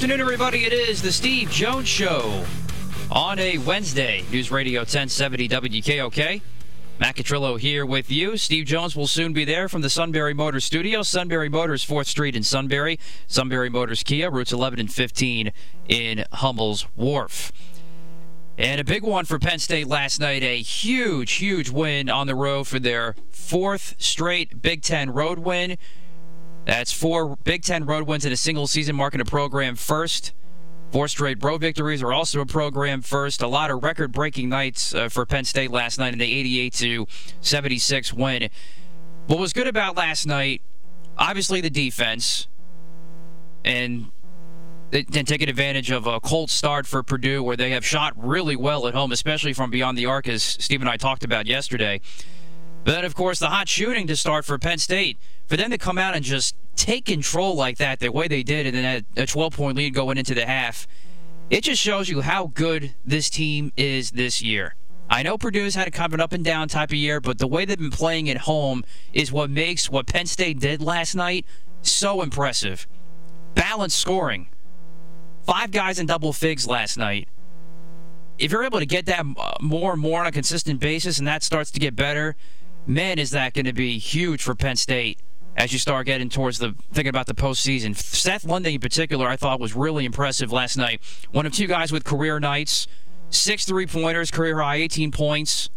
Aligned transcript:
Afternoon, 0.00 0.20
everybody. 0.22 0.64
It 0.64 0.72
is 0.72 1.02
the 1.02 1.12
Steve 1.12 1.50
Jones 1.50 1.86
Show 1.86 2.42
on 3.10 3.38
a 3.38 3.58
Wednesday. 3.58 4.24
News 4.30 4.50
Radio 4.50 4.80
1070 4.80 5.46
WKOK. 5.46 6.40
Matt 6.98 7.16
Catrillo 7.16 7.60
here 7.60 7.84
with 7.84 8.10
you. 8.10 8.38
Steve 8.38 8.64
Jones 8.64 8.96
will 8.96 9.06
soon 9.06 9.34
be 9.34 9.44
there 9.44 9.68
from 9.68 9.82
the 9.82 9.90
Sunbury 9.90 10.32
Motors 10.32 10.64
studio. 10.64 11.02
Sunbury 11.02 11.50
Motors, 11.50 11.84
4th 11.84 12.06
Street 12.06 12.34
in 12.34 12.42
Sunbury. 12.42 12.98
Sunbury 13.26 13.68
Motors 13.68 14.02
Kia, 14.02 14.30
routes 14.30 14.54
11 14.54 14.80
and 14.80 14.90
15 14.90 15.52
in 15.88 16.24
Hummel's 16.32 16.86
Wharf. 16.96 17.52
And 18.56 18.80
a 18.80 18.84
big 18.84 19.02
one 19.02 19.26
for 19.26 19.38
Penn 19.38 19.58
State 19.58 19.86
last 19.86 20.18
night. 20.18 20.42
A 20.42 20.62
huge, 20.62 21.32
huge 21.32 21.68
win 21.68 22.08
on 22.08 22.26
the 22.26 22.34
road 22.34 22.66
for 22.66 22.78
their 22.78 23.16
fourth 23.30 23.96
straight 23.98 24.62
Big 24.62 24.80
Ten 24.80 25.10
road 25.10 25.40
win. 25.40 25.76
That's 26.64 26.92
four 26.92 27.36
Big 27.44 27.62
Ten 27.62 27.84
road 27.84 28.06
wins 28.06 28.24
in 28.24 28.32
a 28.32 28.36
single 28.36 28.66
season, 28.66 28.96
marking 28.96 29.20
a 29.20 29.24
program 29.24 29.76
first. 29.76 30.32
Four 30.92 31.06
straight 31.06 31.42
road 31.42 31.60
victories 31.60 32.02
are 32.02 32.12
also 32.12 32.40
a 32.40 32.46
program 32.46 33.00
first. 33.00 33.42
A 33.42 33.46
lot 33.46 33.70
of 33.70 33.82
record-breaking 33.84 34.48
nights 34.48 34.92
uh, 34.92 35.08
for 35.08 35.24
Penn 35.24 35.44
State 35.44 35.70
last 35.70 35.98
night 35.98 36.12
in 36.12 36.18
the 36.18 36.32
88 36.32 36.72
to 36.74 37.06
76 37.40 38.12
win. 38.12 38.50
What 39.28 39.38
was 39.38 39.52
good 39.52 39.68
about 39.68 39.96
last 39.96 40.26
night, 40.26 40.62
obviously 41.16 41.60
the 41.60 41.70
defense, 41.70 42.48
and 43.64 44.10
and 44.92 45.28
taking 45.28 45.48
advantage 45.48 45.92
of 45.92 46.08
a 46.08 46.18
cold 46.18 46.50
start 46.50 46.84
for 46.84 47.04
Purdue, 47.04 47.44
where 47.44 47.56
they 47.56 47.70
have 47.70 47.86
shot 47.86 48.12
really 48.16 48.56
well 48.56 48.88
at 48.88 48.94
home, 48.94 49.12
especially 49.12 49.52
from 49.52 49.70
beyond 49.70 49.96
the 49.96 50.06
arc, 50.06 50.26
as 50.26 50.42
Steve 50.42 50.80
and 50.80 50.90
I 50.90 50.96
talked 50.96 51.22
about 51.22 51.46
yesterday. 51.46 52.00
Then, 52.84 53.04
of 53.04 53.14
course, 53.14 53.38
the 53.38 53.48
hot 53.48 53.68
shooting 53.68 54.06
to 54.06 54.16
start 54.16 54.44
for 54.44 54.58
Penn 54.58 54.78
State. 54.78 55.18
For 55.46 55.56
them 55.56 55.70
to 55.70 55.78
come 55.78 55.98
out 55.98 56.14
and 56.14 56.24
just 56.24 56.54
take 56.76 57.04
control 57.06 57.54
like 57.54 57.78
that, 57.78 58.00
the 58.00 58.10
way 58.10 58.28
they 58.28 58.42
did, 58.42 58.66
and 58.66 58.76
then 58.76 59.04
a 59.16 59.26
12 59.26 59.54
point 59.54 59.76
lead 59.76 59.94
going 59.94 60.16
into 60.16 60.34
the 60.34 60.46
half, 60.46 60.86
it 61.50 61.64
just 61.64 61.82
shows 61.82 62.08
you 62.08 62.20
how 62.20 62.46
good 62.54 62.94
this 63.04 63.28
team 63.28 63.72
is 63.76 64.12
this 64.12 64.40
year. 64.40 64.76
I 65.08 65.24
know 65.24 65.36
Purdue's 65.36 65.74
had 65.74 65.88
a 65.88 65.90
kind 65.90 66.06
of 66.06 66.14
an 66.14 66.20
up 66.20 66.32
and 66.32 66.44
down 66.44 66.68
type 66.68 66.90
of 66.90 66.94
year, 66.94 67.20
but 67.20 67.38
the 67.38 67.48
way 67.48 67.64
they've 67.64 67.76
been 67.76 67.90
playing 67.90 68.30
at 68.30 68.36
home 68.38 68.84
is 69.12 69.32
what 69.32 69.50
makes 69.50 69.90
what 69.90 70.06
Penn 70.06 70.26
State 70.26 70.60
did 70.60 70.80
last 70.80 71.16
night 71.16 71.44
so 71.82 72.22
impressive. 72.22 72.86
Balanced 73.54 73.98
scoring. 73.98 74.48
Five 75.42 75.72
guys 75.72 75.98
in 75.98 76.06
double 76.06 76.32
figs 76.32 76.68
last 76.68 76.96
night. 76.96 77.26
If 78.38 78.52
you're 78.52 78.62
able 78.62 78.78
to 78.78 78.86
get 78.86 79.06
that 79.06 79.26
uh, 79.36 79.54
more 79.60 79.92
and 79.92 80.00
more 80.00 80.20
on 80.20 80.26
a 80.26 80.32
consistent 80.32 80.78
basis 80.78 81.18
and 81.18 81.26
that 81.26 81.42
starts 81.42 81.72
to 81.72 81.80
get 81.80 81.96
better, 81.96 82.36
man, 82.86 83.18
is 83.18 83.30
that 83.30 83.54
going 83.54 83.66
to 83.66 83.72
be 83.72 83.98
huge 83.98 84.42
for 84.42 84.54
Penn 84.54 84.76
State 84.76 85.20
as 85.56 85.72
you 85.72 85.78
start 85.78 86.06
getting 86.06 86.28
towards 86.28 86.58
the 86.58 86.74
thinking 86.92 87.10
about 87.10 87.26
the 87.26 87.34
postseason. 87.34 87.96
Seth 87.96 88.44
Lundy 88.44 88.74
in 88.74 88.80
particular, 88.80 89.26
I 89.26 89.36
thought 89.36 89.60
was 89.60 89.74
really 89.74 90.04
impressive 90.04 90.52
last 90.52 90.76
night. 90.76 91.00
One 91.32 91.46
of 91.46 91.52
two 91.52 91.66
guys 91.66 91.92
with 91.92 92.04
career 92.04 92.40
nights, 92.40 92.86
six 93.28 93.64
three 93.64 93.86
pointers, 93.86 94.30
career 94.30 94.60
high, 94.60 94.76
18 94.76 95.12
points. 95.12 95.70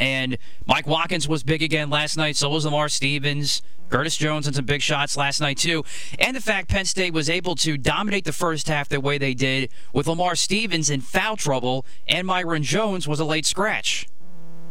And 0.00 0.38
Mike 0.66 0.86
Watkins 0.86 1.28
was 1.28 1.42
big 1.42 1.62
again 1.62 1.90
last 1.90 2.16
night. 2.16 2.36
So 2.36 2.48
was 2.48 2.64
Lamar 2.64 2.88
Stevens. 2.88 3.62
Curtis 3.90 4.16
Jones 4.16 4.46
and 4.46 4.56
some 4.56 4.64
big 4.64 4.82
shots 4.82 5.16
last 5.16 5.40
night, 5.40 5.58
too. 5.58 5.84
And 6.18 6.34
the 6.34 6.40
fact 6.40 6.68
Penn 6.68 6.84
State 6.86 7.12
was 7.12 7.30
able 7.30 7.54
to 7.56 7.76
dominate 7.76 8.24
the 8.24 8.32
first 8.32 8.66
half 8.66 8.88
the 8.88 9.00
way 9.00 9.18
they 9.18 9.34
did 9.34 9.70
with 9.92 10.08
Lamar 10.08 10.34
Stevens 10.34 10.90
in 10.90 11.00
foul 11.00 11.36
trouble 11.36 11.86
and 12.08 12.26
Myreon 12.26 12.62
Jones 12.62 13.06
was 13.06 13.20
a 13.20 13.24
late 13.24 13.46
scratch. 13.46 14.08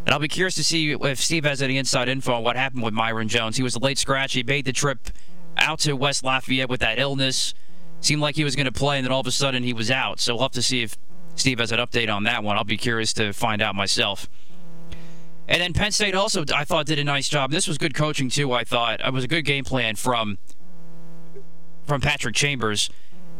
And 0.05 0.13
I'll 0.13 0.19
be 0.19 0.27
curious 0.27 0.55
to 0.55 0.63
see 0.63 0.91
if 0.91 1.19
Steve 1.19 1.45
has 1.45 1.61
any 1.61 1.77
inside 1.77 2.09
info 2.09 2.33
on 2.33 2.43
what 2.43 2.55
happened 2.55 2.83
with 2.83 2.93
Myreon 2.93 3.27
Jones. 3.27 3.57
He 3.57 3.63
was 3.63 3.75
a 3.75 3.79
late 3.79 3.97
scratch. 3.97 4.33
He 4.33 4.43
made 4.43 4.65
the 4.65 4.73
trip 4.73 5.09
out 5.57 5.79
to 5.79 5.93
West 5.93 6.23
Lafayette 6.23 6.69
with 6.69 6.81
that 6.81 6.99
illness. 6.99 7.53
Seemed 8.01 8.21
like 8.21 8.35
he 8.35 8.43
was 8.43 8.55
going 8.55 8.65
to 8.65 8.71
play, 8.71 8.97
and 8.97 9.05
then 9.05 9.13
all 9.13 9.21
of 9.21 9.27
a 9.27 9.31
sudden 9.31 9.63
he 9.63 9.71
was 9.71 9.89
out. 9.89 10.19
So 10.19 10.33
we'll 10.33 10.43
have 10.43 10.51
to 10.51 10.61
see 10.61 10.83
if 10.83 10.97
Steve 11.35 11.59
has 11.59 11.71
an 11.71 11.79
update 11.79 12.13
on 12.13 12.23
that 12.23 12.43
one. 12.43 12.57
I'll 12.57 12.65
be 12.65 12.77
curious 12.77 13.13
to 13.13 13.31
find 13.31 13.61
out 13.61 13.75
myself. 13.75 14.27
And 15.47 15.61
then 15.61 15.73
Penn 15.73 15.91
State 15.91 16.15
also, 16.15 16.43
I 16.53 16.65
thought, 16.65 16.85
did 16.85 16.99
a 16.99 17.03
nice 17.03 17.29
job. 17.29 17.51
This 17.51 17.67
was 17.67 17.77
good 17.77 17.93
coaching 17.93 18.29
too. 18.29 18.51
I 18.51 18.63
thought 18.63 18.99
it 18.99 19.13
was 19.13 19.23
a 19.23 19.27
good 19.27 19.43
game 19.43 19.63
plan 19.63 19.95
from 19.95 20.37
from 21.85 22.01
Patrick 22.01 22.35
Chambers. 22.35 22.89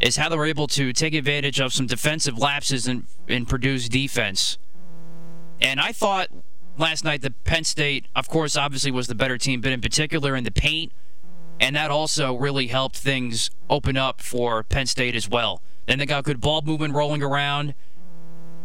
Is 0.00 0.16
how 0.16 0.28
they 0.28 0.36
were 0.36 0.44
able 0.44 0.66
to 0.68 0.92
take 0.92 1.14
advantage 1.14 1.60
of 1.60 1.72
some 1.72 1.86
defensive 1.86 2.38
lapses 2.38 2.86
in 2.86 3.06
in 3.28 3.46
Purdue's 3.46 3.88
defense. 3.88 4.58
And 5.60 5.80
I 5.80 5.92
thought 5.92 6.28
last 6.76 7.04
night 7.04 7.22
that 7.22 7.44
Penn 7.44 7.64
State, 7.64 8.06
of 8.14 8.28
course, 8.28 8.56
obviously 8.56 8.90
was 8.90 9.06
the 9.06 9.14
better 9.14 9.38
team, 9.38 9.60
but 9.60 9.72
in 9.72 9.80
particular 9.80 10.36
in 10.36 10.44
the 10.44 10.50
paint, 10.50 10.92
and 11.60 11.76
that 11.76 11.90
also 11.90 12.34
really 12.34 12.66
helped 12.66 12.96
things 12.96 13.50
open 13.70 13.96
up 13.96 14.20
for 14.20 14.62
Penn 14.62 14.86
State 14.86 15.14
as 15.14 15.28
well. 15.28 15.62
Then 15.86 15.98
they 15.98 16.06
got 16.06 16.24
good 16.24 16.40
ball 16.40 16.62
movement 16.62 16.94
rolling 16.94 17.22
around 17.22 17.74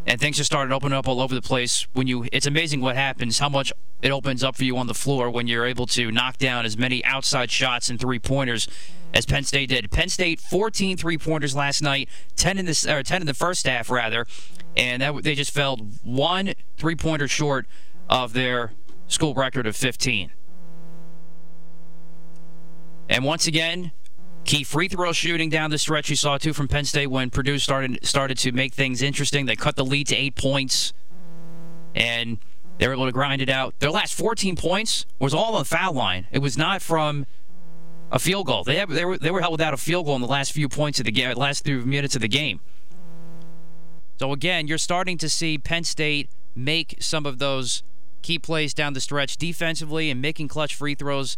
and 0.06 0.20
things 0.20 0.38
just 0.38 0.50
started 0.50 0.74
opening 0.74 0.98
up 0.98 1.08
all 1.08 1.22
over 1.22 1.36
the 1.36 1.42
place 1.42 1.88
when 1.94 2.08
you 2.08 2.26
it's 2.32 2.48
amazing 2.48 2.82
what 2.82 2.96
happens 2.96 3.40
how 3.40 3.50
much 3.50 3.72
it 4.02 4.12
opens 4.12 4.44
up 4.44 4.56
for 4.56 4.64
you 4.64 4.78
on 4.78 4.88
the 4.88 4.94
floor 4.94 5.30
when 5.30 5.46
you're 5.46 5.66
able 5.66 5.86
to 5.86 6.10
knock 6.12 6.38
down 6.38 6.66
as 6.66 6.78
many 6.78 7.04
outside 7.06 7.52
shots 7.52 7.90
and 7.90 8.00
three 8.00 8.18
pointers 8.18 8.68
as 9.14 9.26
Penn 9.26 9.44
State 9.44 9.70
did. 9.70 9.90
Penn 9.92 10.10
State 10.10 10.40
14 10.40 10.98
three 10.98 11.18
pointers 11.18 11.56
last 11.56 11.82
night, 11.82 12.10
10 12.36 12.58
in 12.58 12.66
the 12.66 12.88
or 12.90 13.04
10 13.04 13.22
in 13.22 13.28
the 13.28 13.34
first 13.34 13.68
half 13.68 13.90
rather, 13.90 14.26
and 14.78 15.02
that 15.02 15.24
they 15.24 15.36
just 15.36 15.52
fell 15.52 15.78
one 16.04 16.54
three 16.78 16.96
pointer 16.96 17.28
short 17.28 17.68
of 18.10 18.34
their 18.34 18.74
school 19.08 19.34
record 19.34 19.68
of 19.68 19.76
15. 19.76 20.32
And 23.10 23.24
once 23.24 23.48
again, 23.48 23.92
Key 24.50 24.64
free 24.64 24.88
throw 24.88 25.12
shooting 25.12 25.52
down 25.52 25.70
the 25.70 25.78
stretch 25.78 26.10
you 26.10 26.16
saw 26.16 26.40
too 26.40 26.54
from 26.54 26.68
Penn 26.68 26.84
State 26.84 27.08
when 27.08 27.30
Purdue 27.30 27.60
started 27.60 28.00
started 28.04 28.38
to 28.40 28.52
make 28.52 28.74
things 28.74 29.04
interesting. 29.04 29.46
They 29.46 29.56
cut 29.56 29.76
the 29.76 29.86
lead 29.86 30.08
to 30.08 30.16
eight 30.16 30.34
points, 30.34 30.92
and 31.94 32.40
they 32.80 32.88
were 32.88 32.94
able 32.94 33.06
to 33.06 33.12
grind 33.12 33.44
it 33.44 33.50
out. 33.50 33.80
Their 33.80 33.92
last 33.92 34.16
14 34.16 34.56
points 34.56 35.06
was 35.20 35.36
all 35.36 35.54
on 35.54 35.62
the 35.62 35.66
foul 35.66 35.94
line. 35.94 36.26
It 36.32 36.40
was 36.40 36.58
not 36.58 36.82
from 36.82 37.28
a 38.12 38.18
field 38.18 38.48
goal. 38.48 38.64
They 38.64 38.78
have, 38.78 38.90
they 38.90 39.06
were 39.06 39.20
they 39.20 39.30
were 39.30 39.42
held 39.42 39.52
without 39.52 39.76
a 39.76 39.78
field 39.78 40.08
goal 40.08 40.16
in 40.16 40.22
the 40.22 40.28
last 40.28 40.52
few 40.52 40.68
points 40.68 40.98
of 41.00 41.06
the 41.06 41.12
game, 41.12 41.36
last 41.36 41.64
few 41.64 41.82
minutes 41.86 42.16
of 42.16 42.22
the 42.22 42.28
game. 42.28 42.60
So 44.20 44.32
again, 44.32 44.66
you're 44.68 44.80
starting 44.80 45.18
to 45.20 45.30
see 45.30 45.60
Penn 45.60 45.84
State 45.84 46.30
make 46.56 46.96
some 47.00 47.28
of 47.28 47.38
those 47.38 47.84
key 48.22 48.40
plays 48.40 48.74
down 48.74 48.94
the 48.94 49.02
stretch 49.02 49.38
defensively 49.38 50.10
and 50.10 50.22
making 50.22 50.48
clutch 50.48 50.76
free 50.76 50.96
throws. 50.96 51.38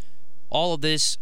All 0.50 0.74
of 0.74 0.82
this 0.82 1.18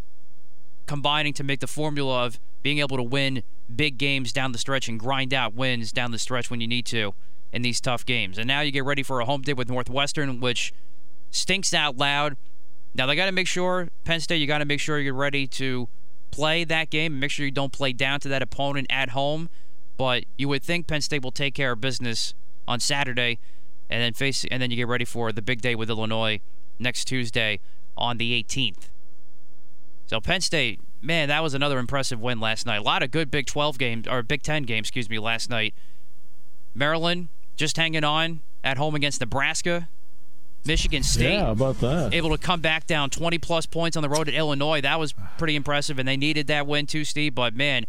combining 0.85 1.33
to 1.33 1.43
make 1.43 1.59
the 1.59 1.67
formula 1.67 2.25
of 2.25 2.39
being 2.63 2.79
able 2.79 2.97
to 2.97 3.03
win 3.03 3.43
big 3.73 3.97
games 3.97 4.33
down 4.33 4.51
the 4.51 4.57
stretch 4.57 4.87
and 4.87 4.99
grind 4.99 5.33
out 5.33 5.53
wins 5.53 5.91
down 5.91 6.11
the 6.11 6.19
stretch 6.19 6.49
when 6.49 6.61
you 6.61 6.67
need 6.67 6.85
to 6.87 7.13
in 7.51 7.61
these 7.61 7.79
tough 7.79 8.05
games. 8.05 8.37
And 8.37 8.47
now 8.47 8.61
you 8.61 8.71
get 8.71 8.83
ready 8.85 9.03
for 9.03 9.19
a 9.19 9.25
home 9.25 9.41
day 9.41 9.53
with 9.53 9.69
Northwestern, 9.69 10.39
which 10.39 10.73
stinks 11.31 11.73
out 11.73 11.97
loud. 11.97 12.37
Now 12.95 13.05
they 13.05 13.15
got 13.15 13.27
to 13.27 13.31
make 13.31 13.47
sure 13.47 13.89
Penn 14.03 14.19
State. 14.19 14.37
You 14.37 14.47
got 14.47 14.59
to 14.59 14.65
make 14.65 14.79
sure 14.79 14.99
you're 14.99 15.13
ready 15.13 15.47
to 15.47 15.87
play 16.31 16.63
that 16.63 16.89
game 16.89 17.13
and 17.13 17.21
make 17.21 17.31
sure 17.31 17.45
you 17.45 17.51
don't 17.51 17.71
play 17.71 17.93
down 17.93 18.19
to 18.21 18.29
that 18.29 18.41
opponent 18.41 18.87
at 18.89 19.09
home. 19.09 19.49
But 19.97 20.25
you 20.37 20.47
would 20.47 20.63
think 20.63 20.87
Penn 20.87 21.01
State 21.01 21.23
will 21.23 21.31
take 21.31 21.53
care 21.53 21.73
of 21.73 21.81
business 21.81 22.33
on 22.67 22.79
Saturday, 22.79 23.39
and 23.89 24.01
then 24.01 24.13
face 24.13 24.45
and 24.49 24.61
then 24.61 24.69
you 24.71 24.77
get 24.77 24.87
ready 24.87 25.05
for 25.05 25.31
the 25.31 25.41
big 25.41 25.61
day 25.61 25.75
with 25.75 25.89
Illinois 25.89 26.39
next 26.77 27.05
Tuesday 27.05 27.59
on 27.97 28.17
the 28.17 28.43
18th. 28.43 28.89
So 30.05 30.19
Penn 30.19 30.41
State, 30.41 30.79
man, 31.01 31.27
that 31.29 31.43
was 31.43 31.53
another 31.53 31.77
impressive 31.77 32.19
win 32.19 32.39
last 32.39 32.65
night. 32.65 32.77
A 32.77 32.83
lot 32.83 33.03
of 33.03 33.11
good 33.11 33.29
Big 33.29 33.45
12 33.45 33.77
games 33.77 34.07
or 34.07 34.23
Big 34.23 34.41
10 34.41 34.63
games, 34.63 34.87
excuse 34.87 35.09
me, 35.09 35.19
last 35.19 35.49
night. 35.49 35.73
Maryland 36.73 37.29
just 37.55 37.77
hanging 37.77 38.03
on 38.03 38.41
at 38.63 38.77
home 38.77 38.95
against 38.95 39.19
Nebraska. 39.19 39.89
Michigan 40.65 41.03
State. 41.03 41.35
Yeah, 41.35 41.51
about 41.51 41.79
that. 41.79 42.13
Able 42.13 42.31
to 42.31 42.37
come 42.37 42.59
back 42.59 42.85
down 42.85 43.09
20 43.09 43.37
plus 43.37 43.65
points 43.65 43.95
on 43.95 44.03
the 44.03 44.09
road 44.09 44.27
at 44.27 44.33
Illinois. 44.33 44.81
That 44.81 44.99
was 44.99 45.13
pretty 45.37 45.55
impressive, 45.55 45.99
and 45.99 46.07
they 46.07 46.17
needed 46.17 46.47
that 46.47 46.67
win 46.67 46.85
too, 46.85 47.05
Steve. 47.05 47.33
But 47.33 47.55
man, 47.55 47.85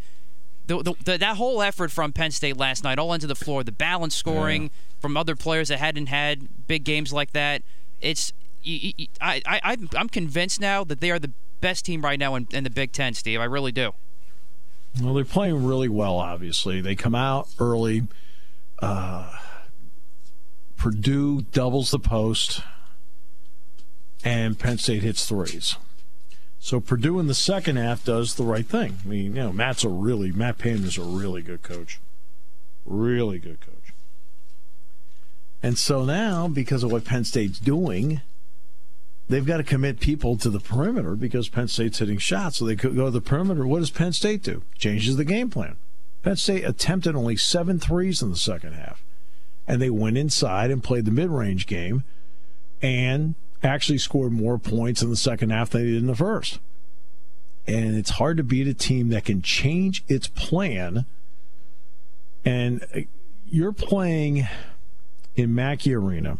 the, 0.70 0.82
the, 0.84 0.94
the, 1.05 1.19
that 1.19 1.37
whole 1.37 1.61
effort 1.62 1.90
from 1.90 2.12
Penn 2.12 2.31
State 2.31 2.56
last 2.56 2.84
night, 2.84 2.99
all 2.99 3.12
into 3.12 3.26
the 3.26 3.34
floor, 3.34 3.64
the 3.64 3.72
balance 3.72 4.14
scoring 4.14 4.64
yeah. 4.64 4.69
from 5.00 5.17
other 5.17 5.34
players 5.34 5.69
that 5.69 5.78
hadn't 5.78 6.06
had 6.06 6.67
big 6.69 6.84
games 6.84 7.12
like 7.12 7.32
that. 7.32 7.62
It's 8.00 8.32
I, 9.20 9.43
I, 9.46 9.76
I'm 9.96 10.08
convinced 10.08 10.61
now 10.61 10.84
that 10.84 11.00
they 11.00 11.11
are 11.11 11.19
the 11.19 11.32
best 11.61 11.84
team 11.87 12.02
right 12.02 12.19
now 12.19 12.37
in, 12.37 12.46
in 12.52 12.62
the 12.62 12.70
Big 12.70 12.93
Ten, 12.93 13.14
Steve. 13.14 13.40
I 13.40 13.44
really 13.44 13.72
do. 13.72 13.93
Well, 15.02 15.14
they're 15.14 15.25
playing 15.25 15.64
really 15.64 15.88
well, 15.88 16.19
obviously. 16.19 16.81
They 16.81 16.94
come 16.94 17.14
out 17.14 17.49
early. 17.58 18.06
Uh, 18.81 19.32
Purdue 20.76 21.43
doubles 21.43 21.90
the 21.90 21.99
post, 21.99 22.61
and 24.22 24.58
Penn 24.58 24.78
State 24.78 25.02
hits 25.02 25.26
threes. 25.26 25.76
So 26.62 26.79
Purdue 26.79 27.19
in 27.19 27.27
the 27.27 27.35
second 27.35 27.77
half 27.77 28.05
does 28.05 28.35
the 28.35 28.45
right 28.45 28.67
thing. 28.67 28.99
I 29.03 29.09
mean, 29.09 29.25
you 29.35 29.43
know, 29.43 29.53
Matt's 29.53 29.83
a 29.83 29.89
really 29.89 30.31
Matt 30.31 30.59
Painter 30.59 30.87
is 30.87 30.99
a 30.99 31.03
really 31.03 31.41
good 31.41 31.62
coach, 31.62 31.99
really 32.85 33.39
good 33.39 33.61
coach. 33.61 33.95
And 35.62 35.79
so 35.79 36.05
now, 36.05 36.49
because 36.49 36.83
of 36.85 36.93
what 36.93 37.05
Penn 37.05 37.25
State's 37.25 37.59
doing, 37.59 38.21
they've 39.29 39.45
got 39.45 39.57
to 39.57 39.62
commit 39.62 40.01
people 40.01 40.37
to 40.37 40.51
the 40.51 40.61
perimeter 40.61 41.17
because 41.17 41.49
Penn 41.49 41.69
State's 41.69 41.99
hitting 41.99 42.19
shots. 42.19 42.59
So 42.59 42.67
they 42.67 42.77
could 42.77 42.95
go 42.95 43.06
to 43.06 43.11
the 43.11 43.21
perimeter. 43.23 43.67
What 43.67 43.81
does 43.81 43.91
Penn 43.91 44.13
State 44.13 44.43
do? 44.43 44.63
Changes 44.77 45.17
the 45.17 45.25
game 45.25 45.49
plan. 45.49 45.77
Penn 46.23 46.37
State 46.37 46.65
attempted 46.65 47.17
only 47.17 47.37
seven 47.37 47.79
threes 47.79 48.21
in 48.21 48.31
the 48.31 48.37
second 48.37 48.75
half. 48.75 49.03
And 49.67 49.81
they 49.81 49.91
went 49.91 50.19
inside 50.19 50.71
and 50.71 50.85
played 50.85 51.06
the 51.06 51.11
mid 51.11 51.31
range 51.31 51.67
game 51.67 52.05
and 52.83 53.35
actually 53.62 53.99
scored 53.99 54.33
more 54.33 54.59
points 54.59 55.03
in 55.03 55.11
the 55.11 55.17
second 55.17 55.51
half 55.51 55.71
than 55.71 55.83
they 55.83 55.89
did 55.89 55.99
in 55.99 56.07
the 56.07 56.15
first. 56.15 56.59
And 57.67 57.97
it's 57.97 58.11
hard 58.11 58.37
to 58.39 58.43
beat 58.43 58.67
a 58.67 58.75
team 58.75 59.11
that 59.11 59.27
can 59.27 59.43
change 59.43 60.03
its 60.09 60.29
plan. 60.29 61.05
And 62.45 62.85
uh, 62.95 63.01
you're 63.49 63.73
playing 63.73 64.49
in 65.37 65.55
Mackey 65.55 65.95
Arena 65.95 66.39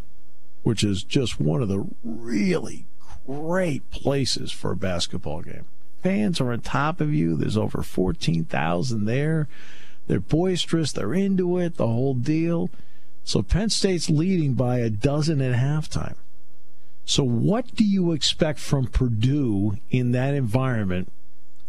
which 0.63 0.85
is 0.85 1.03
just 1.03 1.41
one 1.41 1.63
of 1.63 1.69
the 1.69 1.87
really 2.05 2.87
great 3.27 3.89
places 3.91 4.53
for 4.53 4.73
a 4.73 4.77
basketball 4.77 5.43
game. 5.43 5.65
Fans 6.03 6.41
are 6.41 6.53
on 6.53 6.61
top 6.61 7.01
of 7.01 7.13
you. 7.13 7.37
There's 7.37 7.57
over 7.57 7.83
14,000 7.83 9.05
there. 9.05 9.49
They're 10.07 10.21
boisterous, 10.21 10.93
they're 10.93 11.15
into 11.15 11.59
it, 11.59 11.77
the 11.77 11.87
whole 11.87 12.15
deal. 12.15 12.71
So 13.23 13.43
Penn 13.43 13.71
State's 13.71 14.11
leading 14.11 14.55
by 14.55 14.79
a 14.79 14.91
dozen 14.91 15.41
at 15.41 15.59
halftime. 15.59 16.17
So, 17.11 17.25
what 17.25 17.75
do 17.75 17.85
you 17.85 18.13
expect 18.13 18.61
from 18.61 18.87
Purdue 18.87 19.79
in 19.91 20.13
that 20.13 20.35
environment 20.35 21.11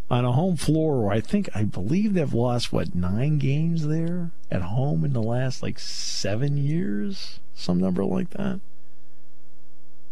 on 0.08 0.24
a 0.24 0.34
home 0.34 0.56
floor 0.56 1.02
where 1.02 1.12
I 1.12 1.20
think, 1.20 1.50
I 1.56 1.64
believe 1.64 2.14
they've 2.14 2.32
lost, 2.32 2.72
what, 2.72 2.94
nine 2.94 3.40
games 3.40 3.88
there 3.88 4.30
at 4.52 4.62
home 4.62 5.04
in 5.04 5.14
the 5.14 5.24
last 5.24 5.64
like 5.64 5.80
seven 5.80 6.58
years? 6.58 7.40
Some 7.56 7.80
number 7.80 8.06
like 8.06 8.30
that 8.32 8.60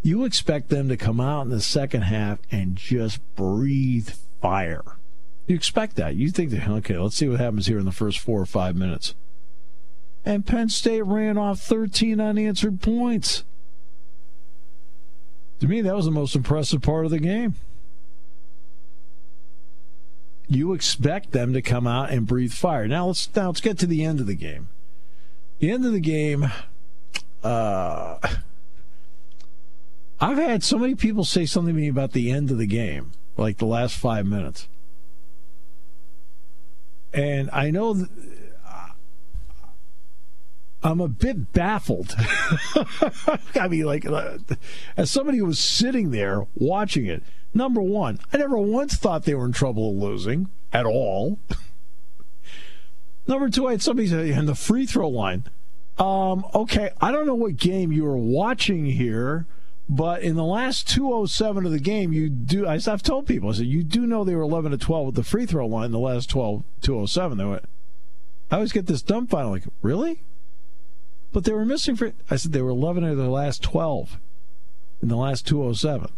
you 0.02 0.24
expect 0.24 0.70
them 0.70 0.88
to 0.88 0.98
come 0.98 1.20
out 1.20 1.42
in 1.42 1.50
the 1.50 1.62
second 1.62 2.04
half 2.04 2.40
and 2.52 2.76
just 2.76 3.20
breathe 3.36 4.10
fire. 4.42 4.84
You 5.46 5.56
expect 5.56 5.96
that. 5.98 6.16
You 6.16 6.32
think 6.32 6.52
that, 6.52 6.68
okay, 6.68 6.98
let's 6.98 7.18
see 7.18 7.28
what 7.28 7.40
happens 7.40 7.68
here 7.68 7.80
in 7.80 7.86
the 7.86 7.92
first 7.92 8.20
four 8.20 8.40
or 8.40 8.46
five 8.46 8.76
minutes. 8.76 9.14
And 10.26 10.46
Penn 10.46 10.70
State 10.70 11.02
ran 11.02 11.38
off 11.38 11.60
13 11.60 12.22
unanswered 12.22 12.82
points. 12.82 13.44
To 15.60 15.68
me, 15.68 15.82
that 15.82 15.96
was 15.96 16.06
the 16.06 16.12
most 16.12 16.36
impressive 16.36 16.82
part 16.82 17.06
of 17.06 17.12
the 17.12 17.20
game. 17.20 17.56
You 20.48 20.74
expect 20.74 21.32
them 21.32 21.54
to 21.54 21.62
come 21.62 21.86
out 21.86 22.10
and 22.10 22.26
breathe 22.26 22.54
fire. 22.54 22.88
Now 22.88 23.08
let's 23.08 23.30
now 23.36 23.48
let's 23.48 23.62
get 23.62 23.78
to 23.80 23.86
the 23.86 24.04
end 24.04 24.20
of 24.20 24.26
the 24.26 24.36
game. 24.36 24.70
The 25.60 25.70
end 25.70 25.86
of 25.86 25.92
the 25.92 26.00
game, 26.00 26.50
uh, 27.44 28.18
I've 30.20 30.38
had 30.38 30.64
so 30.64 30.78
many 30.80 30.96
people 30.96 31.24
say 31.24 31.46
something 31.46 31.76
to 31.76 31.80
me 31.80 31.88
about 31.88 32.14
the 32.14 32.32
end 32.32 32.50
of 32.50 32.58
the 32.58 32.66
game, 32.66 33.12
like 33.38 33.58
the 33.58 33.66
last 33.66 33.96
five 33.96 34.26
minutes. 34.26 34.68
And 37.14 37.50
I 37.52 37.70
know 37.70 38.08
I'm 40.82 41.02
a 41.02 41.08
bit 41.08 41.52
baffled. 41.52 42.16
I 43.56 43.68
mean, 43.68 43.84
like, 43.84 44.06
uh, 44.06 44.38
as 44.96 45.12
somebody 45.12 45.40
who 45.40 45.46
was 45.46 45.60
sitting 45.60 46.12
there 46.12 46.48
watching 46.56 47.06
it, 47.06 47.22
number 47.54 47.82
one, 47.82 48.20
I 48.32 48.38
never 48.38 48.58
once 48.58 48.96
thought 48.96 49.26
they 49.26 49.36
were 49.36 49.46
in 49.46 49.52
trouble 49.52 49.90
of 49.90 49.98
losing 49.98 50.50
at 50.72 50.86
all. 50.86 51.40
number 53.28 53.50
two, 53.50 53.68
I 53.68 53.72
had 53.72 53.82
somebody 53.82 54.08
say, 54.08 54.32
in 54.32 54.46
the 54.46 54.56
free 54.56 54.86
throw 54.86 55.10
line. 55.10 55.44
Um, 55.98 56.46
okay, 56.56 56.92
I 57.02 57.12
don't 57.12 57.28
know 57.28 57.36
what 57.36 57.58
game 57.58 57.92
you 57.92 58.06
were 58.06 58.18
watching 58.18 58.86
here 58.86 59.46
but 59.90 60.22
in 60.22 60.36
the 60.36 60.44
last 60.44 60.88
207 60.88 61.66
of 61.66 61.72
the 61.72 61.80
game, 61.80 62.14
you 62.14 62.30
do. 62.30 62.68
I've 62.68 63.02
told 63.02 63.26
people, 63.26 63.50
I 63.50 63.54
said, 63.54 63.66
you 63.66 63.84
do 63.84 64.06
know 64.06 64.24
they 64.24 64.36
were 64.36 64.44
11 64.44 64.72
to 64.72 64.78
12 64.78 65.08
with 65.08 65.16
the 65.16 65.24
free 65.24 65.48
throw 65.48 65.66
line. 65.66 65.86
In 65.86 65.92
the 65.92 65.98
last 65.98 66.30
12, 66.30 66.64
207, 66.82 67.38
they 67.40 67.46
went. 67.46 67.66
I 68.52 68.56
always 68.56 68.72
get 68.72 68.86
this 68.86 69.02
dumb 69.02 69.26
final, 69.26 69.50
like, 69.50 69.64
really? 69.82 70.22
But 71.32 71.44
they 71.44 71.52
were 71.52 71.66
missing 71.66 71.96
free. 71.96 72.14
I 72.30 72.36
said 72.36 72.52
they 72.52 72.62
were 72.62 72.70
11 72.70 73.04
out 73.04 73.12
of 73.12 73.18
the 73.18 73.30
last 73.30 73.62
12 73.62 74.18
in 75.02 75.10
the 75.10 75.16
last 75.16 75.48
207. 75.48 76.12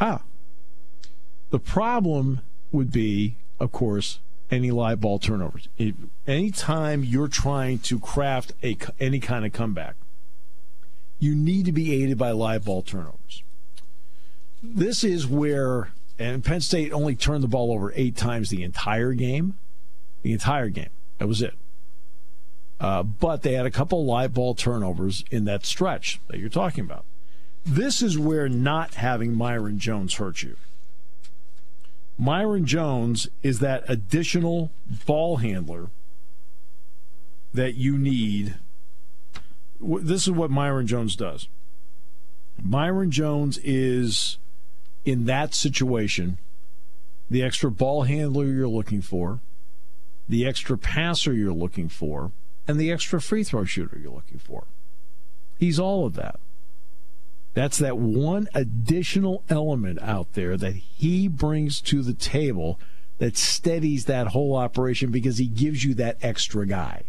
Ah. 0.00 0.22
The 1.50 1.58
problem 1.58 2.40
would 2.70 2.92
be, 2.92 3.36
of 3.58 3.72
course, 3.72 4.20
any 4.50 4.70
live 4.70 5.00
ball 5.00 5.18
turnovers. 5.18 5.68
anytime 6.26 7.04
you're 7.04 7.28
trying 7.28 7.78
to 7.80 7.98
craft 7.98 8.52
a 8.62 8.76
any 8.98 9.20
kind 9.20 9.44
of 9.44 9.52
comeback, 9.52 9.96
you 11.18 11.34
need 11.34 11.66
to 11.66 11.72
be 11.72 12.02
aided 12.02 12.16
by 12.16 12.30
live 12.30 12.64
ball 12.64 12.82
turnovers. 12.82 13.42
This 14.62 15.04
is 15.04 15.26
where, 15.26 15.92
and 16.18 16.44
Penn 16.44 16.60
State 16.60 16.92
only 16.92 17.14
turned 17.14 17.42
the 17.42 17.48
ball 17.48 17.72
over 17.72 17.92
eight 17.94 18.16
times 18.16 18.50
the 18.50 18.62
entire 18.62 19.12
game. 19.12 19.58
The 20.22 20.32
entire 20.32 20.68
game. 20.68 20.90
That 21.18 21.28
was 21.28 21.42
it. 21.42 21.54
Uh, 22.80 23.02
but 23.02 23.42
they 23.42 23.54
had 23.54 23.66
a 23.66 23.70
couple 23.70 24.04
live 24.04 24.32
ball 24.32 24.54
turnovers 24.54 25.24
in 25.30 25.44
that 25.44 25.66
stretch 25.66 26.20
that 26.28 26.38
you're 26.38 26.48
talking 26.48 26.84
about. 26.84 27.04
This 27.64 28.02
is 28.02 28.16
where 28.18 28.48
not 28.48 28.94
having 28.94 29.34
Myreon 29.34 29.78
Jones 29.78 30.14
hurts 30.14 30.42
you. 30.42 30.56
Myreon 32.20 32.64
Jones 32.64 33.28
is 33.42 33.58
that 33.60 33.84
additional 33.88 34.70
ball 35.06 35.36
handler 35.38 35.88
that 37.52 37.74
you 37.74 37.96
need 37.96 38.56
this 39.80 40.26
is 40.26 40.32
what 40.32 40.50
Myreon 40.50 40.86
Jones 40.86 41.14
does. 41.14 41.48
Myreon 42.60 43.10
Jones 43.10 43.58
is 43.58 44.38
in 45.04 45.26
that 45.26 45.54
situation 45.54 46.38
the 47.30 47.42
extra 47.42 47.70
ball 47.70 48.02
handler 48.02 48.46
you're 48.46 48.66
looking 48.66 49.02
for, 49.02 49.40
the 50.28 50.46
extra 50.46 50.78
passer 50.78 51.32
you're 51.32 51.52
looking 51.52 51.88
for, 51.88 52.32
and 52.68 52.78
the 52.78 52.92
extra 52.92 53.20
free 53.20 53.42
throw 53.42 53.64
shooter 53.64 53.98
you're 53.98 54.12
looking 54.12 54.38
for. 54.38 54.64
He's 55.58 55.80
all 55.80 56.06
of 56.06 56.14
that. 56.14 56.38
That's 57.54 57.78
that 57.78 57.98
one 57.98 58.46
additional 58.54 59.42
element 59.48 59.98
out 60.02 60.34
there 60.34 60.56
that 60.58 60.74
he 60.74 61.26
brings 61.26 61.80
to 61.80 62.02
the 62.02 62.14
table 62.14 62.78
that 63.16 63.36
steadies 63.36 64.04
that 64.04 64.28
whole 64.28 64.54
operation 64.54 65.10
because 65.10 65.38
he 65.38 65.46
gives 65.46 65.82
you 65.82 65.94
that 65.94 66.18
extra 66.22 66.66
guy. 66.66 67.04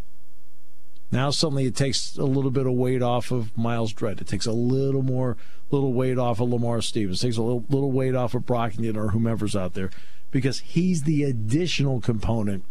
Now 1.11 1.29
suddenly 1.29 1.65
it 1.65 1.75
takes 1.75 2.17
a 2.17 2.23
little 2.23 2.51
bit 2.51 2.65
of 2.65 2.73
weight 2.73 3.03
off 3.03 3.29
of 3.31 3.55
Miles 3.57 3.93
Dread. 3.93 4.21
It 4.21 4.27
takes 4.27 4.45
a 4.45 4.51
little 4.51 5.03
more, 5.03 5.37
little 5.69 5.93
weight 5.93 6.17
off 6.17 6.39
of 6.39 6.49
Lamar 6.49 6.81
Stevens. 6.81 7.21
It 7.21 7.27
takes 7.27 7.37
a 7.37 7.43
little, 7.43 7.65
little 7.69 7.91
weight 7.91 8.15
off 8.15 8.33
of 8.33 8.43
Brockington 8.43 8.95
or 8.95 9.09
whomever's 9.09 9.55
out 9.55 9.73
there, 9.73 9.91
because 10.31 10.59
he's 10.59 11.03
the 11.03 11.23
additional 11.23 12.01
component 12.01 12.63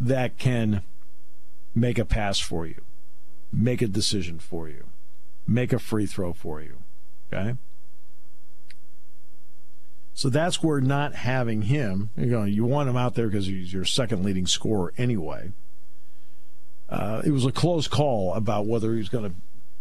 that 0.00 0.38
can 0.38 0.82
make 1.74 1.98
a 1.98 2.04
pass 2.04 2.38
for 2.38 2.66
you, 2.66 2.82
make 3.52 3.82
a 3.82 3.88
decision 3.88 4.38
for 4.38 4.68
you, 4.68 4.84
make 5.46 5.72
a 5.72 5.78
free 5.78 6.06
throw 6.06 6.32
for 6.32 6.60
you. 6.60 6.78
Okay. 7.32 7.56
So 10.14 10.28
that's 10.28 10.62
where 10.62 10.80
not 10.80 11.14
having 11.14 11.62
him, 11.62 12.10
you 12.16 12.26
know, 12.26 12.44
you 12.44 12.64
want 12.64 12.88
him 12.88 12.96
out 12.96 13.14
there 13.14 13.26
because 13.26 13.46
he's 13.46 13.72
your 13.72 13.84
second 13.84 14.24
leading 14.24 14.46
scorer 14.46 14.92
anyway 14.96 15.52
uh, 16.88 17.22
it 17.24 17.30
was 17.30 17.44
a 17.44 17.52
close 17.52 17.88
call 17.88 18.34
about 18.34 18.66
whether 18.66 18.92
he 18.92 18.98
was 18.98 19.08
going 19.08 19.34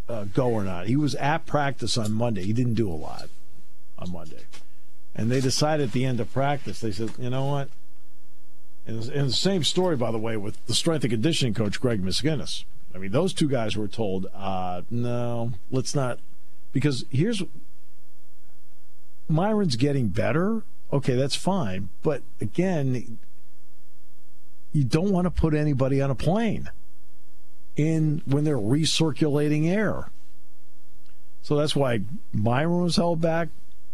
to 0.08 0.14
uh, 0.14 0.24
go 0.26 0.50
or 0.50 0.64
not. 0.64 0.88
He 0.88 0.96
was 0.96 1.16
at 1.16 1.46
practice 1.46 1.98
on 1.98 2.12
Monday. 2.12 2.44
He 2.44 2.54
didn't 2.54 2.74
do 2.76 2.90
a 2.90 2.96
lot 2.96 3.30
on 3.98 4.12
Monday. 4.12 4.46
And 5.16 5.30
they 5.30 5.40
decided 5.40 5.90
at 5.90 5.94
the 5.94 6.06
end 6.06 6.20
of 6.20 6.34
practice, 6.34 6.80
they 6.80 6.92
said, 6.92 7.12
you 7.20 7.30
know 7.30 7.46
what? 7.46 7.70
And, 8.86 8.98
and 9.10 9.30
the 9.30 9.34
same 9.34 9.63
story, 9.63 9.96
by 9.96 10.12
the 10.12 10.18
way, 10.18 10.36
with 10.38 10.66
the 10.66 10.74
strength 10.74 11.04
and 11.04 11.12
conditioning 11.12 11.54
coach 11.54 11.80
Greg 11.80 12.04
Miskinnis. 12.04 12.66
I 12.94 12.98
mean, 12.98 13.12
those 13.12 13.34
two 13.34 13.48
guys 13.48 13.75
were 13.75 13.88
told, 13.88 14.28
uh, 14.36 14.82
no, 14.90 15.54
let's 15.72 15.96
not, 15.96 16.20
because 16.74 17.06
here's 17.10 17.42
Myreon's 19.30 19.78
getting 19.78 20.10
better. 20.10 20.63
Okay, 20.92 21.16
that's 21.16 21.36
fine, 21.36 21.90
but 22.04 22.22
again, 22.40 23.18
you 24.74 24.84
don't 24.84 25.12
want 25.12 25.25
to 25.25 25.32
put 25.32 25.56
anybody 25.56 26.02
on 26.02 26.12
a 26.12 26.16
plane 26.16 26.70
in 27.75 28.22
when 28.25 28.44
they're 28.44 28.58
recirculating 28.58 29.68
air. 29.68 30.12
So 31.42 31.56
that's 31.58 31.75
why 31.75 32.02
Myreon 32.36 32.84
was 32.84 32.96
held 32.98 33.22
back. 33.22 33.50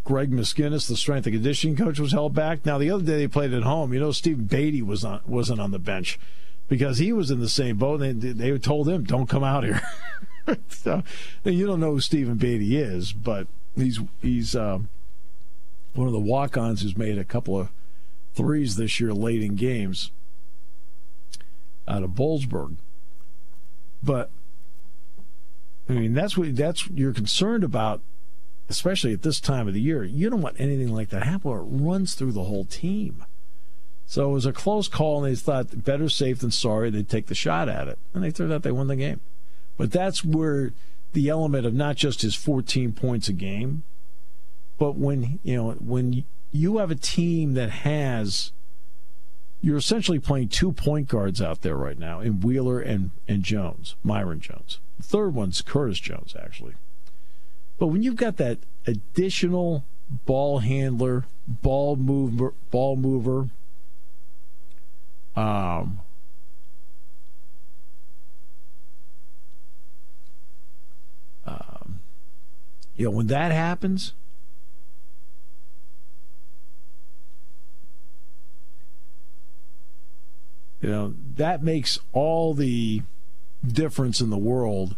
Greg 0.10 0.32
Miskinnis, 0.32 0.88
the 0.88 0.98
strength 0.98 1.28
and 1.28 1.36
conditioning 1.36 1.76
coach, 1.76 2.00
was 2.00 2.14
held 2.14 2.34
back. 2.34 2.66
Now 2.66 2.80
the 2.80 2.90
other 2.90 3.04
day 3.04 3.18
they 3.18 3.28
played 3.28 3.54
at 3.54 3.62
home. 3.62 3.94
You 3.94 4.00
know, 4.00 4.12
Steve 4.12 4.50
Beatty 4.50 4.82
was 4.82 5.06
on 5.06 5.22
wasn't 5.28 5.62
on 5.62 5.70
the 5.70 5.78
bench 5.78 6.20
because 6.68 6.98
he 6.98 7.14
was 7.14 7.30
in 7.30 7.40
the 7.40 7.48
same 7.48 7.78
boat. 7.78 7.98
They 7.98 8.14
they 8.14 8.58
told 8.58 8.90
him, 8.90 9.04
"Don't 9.04 9.30
come 9.30 9.44
out 9.44 9.64
here." 9.64 9.80
so 10.70 11.04
you 11.44 11.68
don't 11.68 11.80
know 11.80 11.92
who 11.92 12.00
Stephen 12.00 12.38
Beatty 12.38 12.76
is, 12.76 13.14
but 13.14 13.46
he's 13.76 14.00
he's 14.20 14.56
uh, 14.56 14.80
one 15.94 16.08
of 16.08 16.14
the 16.14 16.20
walk-ons 16.20 16.82
who's 16.82 16.98
made 16.98 17.20
a 17.20 17.24
couple 17.24 17.60
of 17.60 17.70
threes 18.34 18.78
this 18.78 19.00
year 19.00 19.14
late 19.14 19.44
in 19.44 19.54
games 19.54 20.10
out 21.88 22.02
of 22.02 22.12
Boalsburg. 22.16 22.78
But 24.02 24.32
I 25.88 25.94
mean, 25.94 26.16
that's 26.16 26.36
what 26.36 26.56
that's 26.56 26.88
you're 26.88 27.14
concerned 27.14 27.64
about, 27.64 28.02
especially 28.70 29.14
at 29.14 29.24
this 29.24 29.40
time 29.40 29.68
of 29.68 29.74
the 29.74 29.82
year. 29.82 30.04
You 30.04 30.30
don't 30.30 30.42
want 30.42 30.60
anything 30.60 30.94
like 30.94 31.10
that 31.10 31.24
happen, 31.24 31.52
or 31.52 31.60
it 31.60 31.64
runs 31.64 32.14
through 32.14 32.34
the 32.34 32.44
whole 32.44 32.66
team. 32.66 33.26
So 34.06 34.30
it 34.30 34.34
was 34.34 34.46
a 34.46 34.54
close 34.54 34.88
call, 34.88 35.24
and 35.24 35.32
they 35.32 35.40
thought 35.40 35.84
better 35.84 36.10
safe 36.10 36.40
than 36.40 36.52
sorry. 36.52 36.90
They'd 36.90 37.10
take 37.10 37.28
the 37.28 37.36
shot 37.36 37.70
at 37.70 37.88
it, 37.88 38.00
and 38.14 38.24
they 38.24 38.32
turned 38.32 38.54
out 38.54 38.64
they 38.64 38.72
won 38.72 38.88
the 38.88 38.96
game. 38.96 39.20
But 39.78 39.92
that's 39.92 40.24
where 40.24 40.74
the 41.14 41.30
element 41.30 41.66
of 41.66 41.74
not 41.74 41.96
just 41.96 42.22
his 42.22 42.36
14 42.36 42.94
points 42.94 43.28
a 43.28 43.34
game, 43.34 43.84
but 44.78 44.96
when 44.96 45.40
you 45.44 45.56
know 45.56 45.72
when 45.74 46.24
you 46.52 46.78
have 46.78 46.92
a 46.92 46.96
team 46.96 47.54
that 47.54 47.70
has 47.70 48.52
you're 49.62 49.78
essentially 49.78 50.20
playing 50.20 50.48
two 50.48 50.72
point 50.72 51.08
guards 51.08 51.42
out 51.42 51.62
there 51.62 51.76
right 51.76 51.98
now 51.98 52.20
in 52.20 52.42
Wheeler 52.42 52.80
and, 52.80 53.12
and 53.28 53.44
Jones, 53.44 53.96
Myreon 54.06 54.40
Jones. 54.40 54.80
The 54.98 55.04
third 55.04 55.34
one's 55.34 55.62
Curtis 55.62 56.00
Jones, 56.00 56.36
actually. 56.42 56.76
But 57.80 57.88
when 57.88 58.04
you've 58.04 58.18
got 58.18 58.38
that 58.38 58.60
additional 58.86 59.86
ball 60.26 60.60
handler, 60.60 61.26
ball 61.48 61.96
mover, 61.96 62.54
ball 62.70 62.98
mover, 62.98 63.50
um, 65.36 66.02
um, 71.46 72.02
you 72.98 73.06
know, 73.06 73.12
when 73.12 73.28
that 73.28 73.54
happens, 73.54 74.14
You 80.82 80.90
know, 80.90 81.14
that 81.36 81.62
makes 81.62 82.00
all 82.14 82.54
the 82.54 83.02
difference 83.68 84.22
in 84.22 84.30
the 84.30 84.38
world 84.38 84.96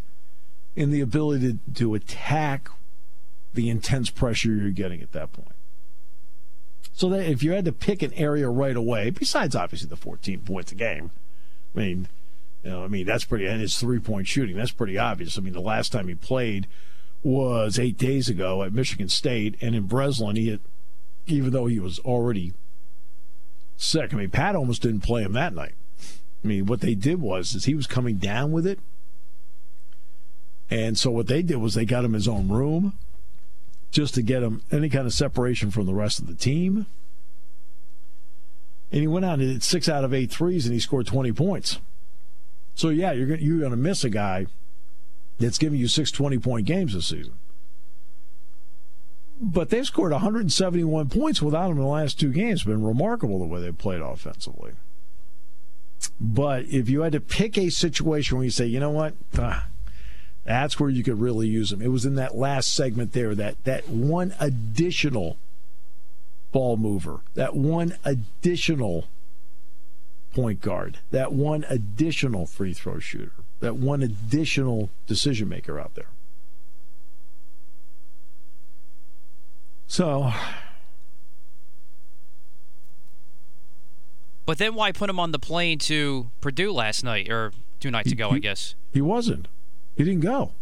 in 0.76 0.92
the 0.92 1.02
ability 1.02 1.54
to, 1.54 1.74
to 1.74 1.96
attack 1.96 2.70
the 3.54 3.70
intense 3.70 4.10
pressure 4.10 4.50
you're 4.50 4.72
getting 4.72 5.02
at 5.02 5.12
that 5.12 5.34
point. 5.34 5.56
So 6.94 7.10
that 7.10 7.30
if 7.30 7.44
you 7.44 7.52
had 7.52 7.66
to 7.66 7.72
pick 7.72 8.02
an 8.02 8.14
area 8.14 8.50
right 8.50 8.76
away, 8.76 9.10
besides 9.10 9.56
obviously 9.56 9.90
the 9.90 9.96
14 9.96 10.42
points 10.42 10.72
a 10.72 10.76
game, 10.76 11.12
I 11.76 11.80
mean, 11.80 12.08
you 12.64 12.72
know, 12.72 12.84
I 12.84 12.88
mean 12.88 13.06
that's 13.06 13.26
pretty, 13.26 13.48
and 13.48 13.62
it's 13.62 13.80
three 13.80 14.00
point 14.00 14.28
shooting. 14.28 14.56
That's 14.56 14.72
pretty 14.72 14.98
obvious. 14.98 15.38
I 15.38 15.42
mean, 15.42 15.54
the 15.54 15.62
last 15.62 15.92
time 15.92 16.08
he 16.08 16.16
played 16.16 16.68
was 17.24 17.80
eight 17.80 17.98
days 17.98 18.30
ago 18.30 18.64
at 18.64 18.74
Michigan 18.74 19.10
State, 19.10 19.56
and 19.62 19.76
in 19.76 19.84
Breslin, 19.84 20.36
he 20.36 20.50
had, 20.50 20.60
even 21.28 21.52
though 21.52 21.68
he 21.68 21.80
was 21.80 22.00
already 22.00 22.54
sick. 23.78 24.14
I 24.14 24.18
mean, 24.18 24.30
Pat 24.30 24.56
almost 24.56 24.82
didn't 24.82 25.02
play 25.02 25.24
him 25.24 25.34
that 25.34 25.54
night. 25.54 25.74
I 26.44 26.48
mean, 26.48 26.66
what 26.66 26.82
they 26.82 26.96
did 26.96 27.22
was 27.22 27.56
is 27.56 27.66
he 27.66 27.76
was 27.76 27.88
coming 27.88 28.16
down 28.16 28.52
with 28.52 28.66
it, 28.66 28.80
and 30.72 30.98
so 30.98 31.12
what 31.12 31.28
they 31.28 31.44
did 31.44 31.58
was 31.58 31.76
they 31.76 31.86
got 31.86 32.06
him 32.06 32.14
his 32.14 32.28
own 32.28 32.48
room, 32.48 32.98
just 33.92 34.16
to 34.16 34.24
get 34.24 34.42
him 34.42 34.64
any 34.72 34.90
kind 34.90 35.06
of 35.06 35.14
separation 35.14 35.70
from 35.70 35.86
the 35.86 35.94
rest 35.94 36.18
of 36.18 36.26
the 36.26 36.34
team. 36.34 36.88
And 38.92 39.02
he 39.02 39.08
went 39.08 39.26
out 39.26 39.40
and 39.40 39.52
hit 39.52 39.64
six 39.64 39.88
out 39.88 40.04
of 40.04 40.14
eight 40.14 40.32
threes, 40.32 40.66
and 40.66 40.74
he 40.74 40.80
scored 40.80 41.06
twenty 41.06 41.32
points. 41.32 41.78
So 42.74 42.90
yeah, 42.90 43.12
you're 43.12 43.36
you're 43.36 43.60
going 43.60 43.72
to 43.72 43.78
miss 43.78 44.04
a 44.04 44.10
guy 44.10 44.48
that's 45.38 45.58
giving 45.58 45.80
you 45.80 45.88
six 45.88 46.12
20 46.12 46.38
point 46.38 46.68
games 46.68 46.94
this 46.94 47.08
season 47.08 47.34
but 49.42 49.70
they've 49.70 49.86
scored 49.86 50.12
171 50.12 51.10
points 51.10 51.42
without 51.42 51.72
him 51.72 51.78
in 51.78 51.84
the 51.84 51.90
last 51.90 52.20
two 52.20 52.32
games. 52.32 52.64
Been 52.64 52.86
remarkable 52.86 53.40
the 53.40 53.46
way 53.46 53.60
they've 53.60 53.78
played 53.78 54.02
offensively. 54.02 54.74
But 56.20 56.66
if 56.66 56.90
you 56.90 57.02
had 57.02 57.14
to 57.14 57.20
pick 57.20 57.58
a 57.58 57.70
situation 57.70 58.38
where 58.38 58.46
you 58.46 58.52
say, 58.52 58.68
you 58.68 58.80
know 58.80 58.92
what, 58.92 59.16
ah, 59.40 59.68
that's 60.44 60.80
where 60.80 60.90
you 60.90 61.04
could 61.04 61.20
really 61.20 61.48
use 61.48 61.72
him. 61.72 61.82
It 61.82 61.90
was 61.90 62.06
in 62.06 62.16
that 62.16 62.36
last 62.36 62.74
segment 62.74 63.14
there, 63.14 63.36
that 63.36 63.64
that 63.64 63.90
one 63.90 64.34
additional 64.40 65.38
ball 66.52 66.78
mover, 66.78 67.22
that 67.36 67.56
one 67.56 67.98
additional 68.04 69.08
point 70.34 70.62
guard, 70.62 71.00
that 71.12 71.32
one 71.32 71.66
additional 71.70 72.46
free 72.46 72.74
throw 72.74 73.00
shooter, 73.00 73.34
that 73.60 73.76
one 73.76 74.02
additional 74.02 74.90
decision 75.08 75.48
maker 75.50 75.80
out 75.80 75.96
there. 75.96 76.08
So. 79.88 80.32
But 84.46 84.58
then 84.58 84.74
why 84.74 84.92
put 84.92 85.10
him 85.10 85.20
on 85.20 85.32
the 85.32 85.40
plane 85.40 85.78
to 85.80 86.32
Purdue 86.42 86.72
last 86.72 87.04
night 87.04 87.30
or 87.30 87.54
two 87.80 87.92
nights 87.92 88.12
ago? 88.12 88.32
He, 88.32 88.38
I 88.38 88.40
guess 88.40 88.76
he 88.92 89.02
wasn't. 89.02 89.48
He 89.96 90.04
didn't 90.04 90.22
go. 90.22 90.54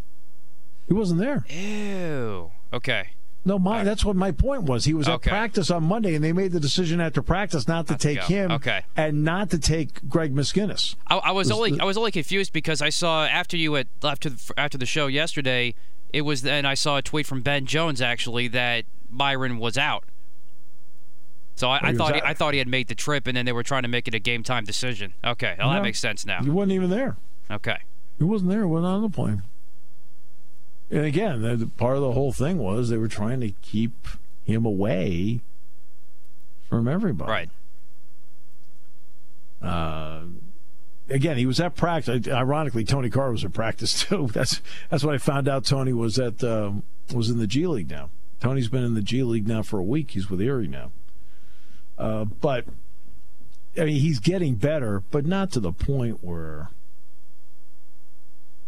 He 0.88 0.94
wasn't 0.94 1.20
there. 1.20 1.44
Ew. 1.48 2.50
Okay. 2.72 3.10
No, 3.44 3.58
my 3.58 3.78
right. 3.78 3.84
that's 3.84 4.04
what 4.04 4.16
my 4.16 4.32
point 4.32 4.64
was. 4.64 4.84
He 4.84 4.92
was 4.92 5.08
at 5.08 5.22
practice 5.22 5.70
on 5.70 5.84
Monday, 5.84 6.14
and 6.14 6.22
they 6.22 6.32
made 6.32 6.52
the 6.52 6.60
decision 6.60 7.00
after 7.00 7.22
practice 7.22 7.66
not 7.66 7.86
to 7.86 7.94
not 7.94 8.00
take 8.00 8.20
to 8.20 8.26
him, 8.26 8.50
okay. 8.50 8.82
and 8.96 9.24
not 9.24 9.48
to 9.50 9.58
take 9.58 10.06
Greg 10.08 10.34
Miskinnis. 10.34 10.94
I, 11.06 11.16
I 11.16 11.30
was, 11.30 11.48
was 11.48 11.56
only 11.56 11.70
the, 11.72 11.82
I 11.82 11.86
was 11.86 11.96
only 11.96 12.12
confused 12.12 12.52
because 12.52 12.82
I 12.82 12.90
saw 12.90 13.24
after 13.24 13.56
you 13.56 13.74
had 13.74 13.86
after 14.04 14.30
after 14.58 14.76
the 14.76 14.84
show 14.84 15.06
yesterday, 15.06 15.74
it 16.12 16.22
was 16.22 16.42
then 16.42 16.66
I 16.66 16.74
saw 16.74 16.98
a 16.98 17.02
tweet 17.02 17.26
from 17.26 17.40
Ben 17.40 17.64
Jones 17.64 18.02
actually 18.02 18.48
that 18.48 18.84
Myreon 19.12 19.58
was 19.58 19.78
out. 19.78 20.04
So 21.56 21.70
I, 21.70 21.76
oh, 21.76 21.88
I 21.88 21.94
thought 21.94 22.14
he, 22.14 22.22
I 22.22 22.34
thought 22.34 22.52
he 22.52 22.58
had 22.58 22.68
made 22.68 22.88
the 22.88 22.94
trip, 22.94 23.26
and 23.26 23.36
then 23.36 23.46
they 23.46 23.52
were 23.52 23.62
trying 23.62 23.82
to 23.82 23.88
make 23.88 24.06
it 24.06 24.14
a 24.14 24.18
game 24.18 24.42
time 24.42 24.64
decision. 24.64 25.14
Okay, 25.24 25.56
well, 25.58 25.68
no, 25.68 25.74
that 25.74 25.82
makes 25.82 25.98
sense 25.98 26.26
now. 26.26 26.42
He 26.42 26.50
wasn't 26.50 26.72
even 26.72 26.90
there. 26.90 27.16
Okay, 27.50 27.78
he 28.20 28.24
wasn't 28.24 28.50
there. 28.50 28.60
He 28.60 28.66
wasn't 28.66 28.86
on 28.86 29.02
the 29.02 29.08
plane. 29.08 29.42
And 30.90 31.06
again, 31.06 31.40
the, 31.40 31.66
part 31.78 31.96
of 31.96 32.02
the 32.02 32.12
whole 32.12 32.32
thing 32.32 32.58
was 32.58 32.90
they 32.90 32.98
were 32.98 33.08
trying 33.08 33.40
to 33.40 33.52
keep 33.62 34.06
him 34.44 34.66
away 34.66 35.40
from 36.68 36.86
everybody. 36.86 37.30
Right. 37.30 37.50
Uh, 39.62 40.24
again, 41.08 41.38
he 41.38 41.46
was 41.46 41.60
at 41.60 41.76
practice. 41.76 42.28
Ironically, 42.28 42.84
Tony 42.84 43.08
Carr 43.08 43.32
was 43.32 43.42
at 43.42 43.54
practice 43.54 44.04
too. 44.08 44.28
That's 44.32 44.60
that's 44.90 45.02
what 45.02 45.14
I 45.14 45.18
found 45.18 45.48
out. 45.48 45.64
Tony 45.64 45.94
was 45.94 46.18
at 46.18 46.44
uh, 46.44 46.72
was 47.14 47.30
in 47.30 47.38
the 47.38 47.46
G 47.46 47.66
League 47.66 47.90
now. 47.90 48.10
Tony's 48.38 48.68
been 48.68 48.84
in 48.84 48.92
the 48.92 49.02
G 49.02 49.22
League 49.22 49.48
now 49.48 49.62
for 49.62 49.78
a 49.78 49.84
week. 49.84 50.10
He's 50.10 50.28
with 50.28 50.42
Erie 50.42 50.66
now. 50.68 50.92
Uh, 51.98 52.26
but 52.26 52.66
I 53.78 53.84
mean, 53.84 54.00
he's 54.00 54.20
getting 54.20 54.56
better, 54.56 55.02
but 55.10 55.24
not 55.24 55.50
to 55.52 55.60
the 55.60 55.72
point 55.72 56.22
where. 56.22 56.68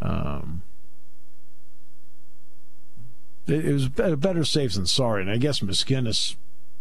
Um, 0.02 0.62
it, 3.46 3.64
it 3.64 3.72
was 3.72 3.88
better 3.88 4.44
safe 4.44 4.74
than 4.74 4.86
sorry, 4.86 5.22
and 5.22 5.30
I 5.30 5.36
guess 5.36 5.60
Miskinnis. 5.60 6.36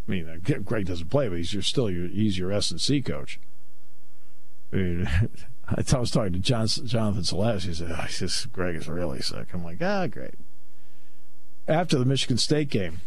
I 0.07 0.11
mean, 0.11 0.27
uh, 0.27 0.57
Greg 0.59 0.87
doesn't 0.87 1.09
play, 1.09 1.29
but 1.29 1.37
he's 1.37 1.53
your, 1.53 1.63
still 1.63 1.89
your 1.89 2.07
he's 2.07 2.37
your 2.37 2.51
S 2.51 2.71
and 2.71 2.81
C 2.81 3.01
coach. 3.01 3.39
I 4.73 4.75
mean, 4.75 5.09
I 5.67 5.97
was 5.97 6.11
talking 6.11 6.33
to 6.33 6.39
John, 6.39 6.67
Jonathan 6.67 7.23
Celeste. 7.23 7.67
He 7.67 7.73
said, 7.73 7.91
oh, 7.91 8.01
he 8.03 8.11
says, 8.11 8.47
Greg 8.51 8.75
is 8.75 8.89
really 8.89 9.21
sick. 9.21 9.47
I'm 9.53 9.63
like, 9.63 9.81
ah, 9.81 10.07
great 10.07 10.33
after 11.67 11.97
the 11.97 12.05
Michigan 12.05 12.37
State 12.37 12.69
game. 12.69 13.01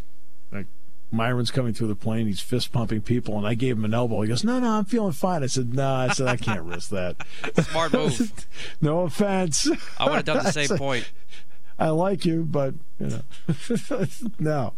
Like 0.51 0.67
Myreon's 1.15 1.51
coming 1.51 1.73
through 1.73 1.87
the 1.87 1.95
plane, 1.95 2.27
he's 2.27 2.39
fist 2.41 2.71
pumping 2.71 3.01
people, 3.01 3.37
and 3.37 3.47
I 3.47 3.53
gave 3.55 3.77
him 3.77 3.85
an 3.85 3.93
elbow. 3.93 4.21
He 4.21 4.27
goes, 4.27 4.43
"No, 4.43 4.59
no, 4.59 4.71
I'm 4.71 4.85
feeling 4.85 5.11
fine." 5.13 5.43
I 5.43 5.47
said, 5.47 5.73
"No," 5.73 5.91
I 5.93 6.09
said, 6.09 6.27
"I 6.27 6.37
can't 6.37 6.63
risk 6.63 6.89
that." 6.89 7.15
Smart 7.69 7.93
move. 7.93 8.47
no 8.81 9.01
offense. 9.01 9.69
I 9.97 10.05
would 10.05 10.15
have 10.15 10.25
done 10.25 10.43
the 10.43 10.51
same 10.67 10.77
point. 10.77 11.09
I 11.77 11.89
like 11.89 12.25
you, 12.25 12.43
but 12.43 12.73
you 12.99 13.07
know, 13.07 14.05
no. 14.39 14.73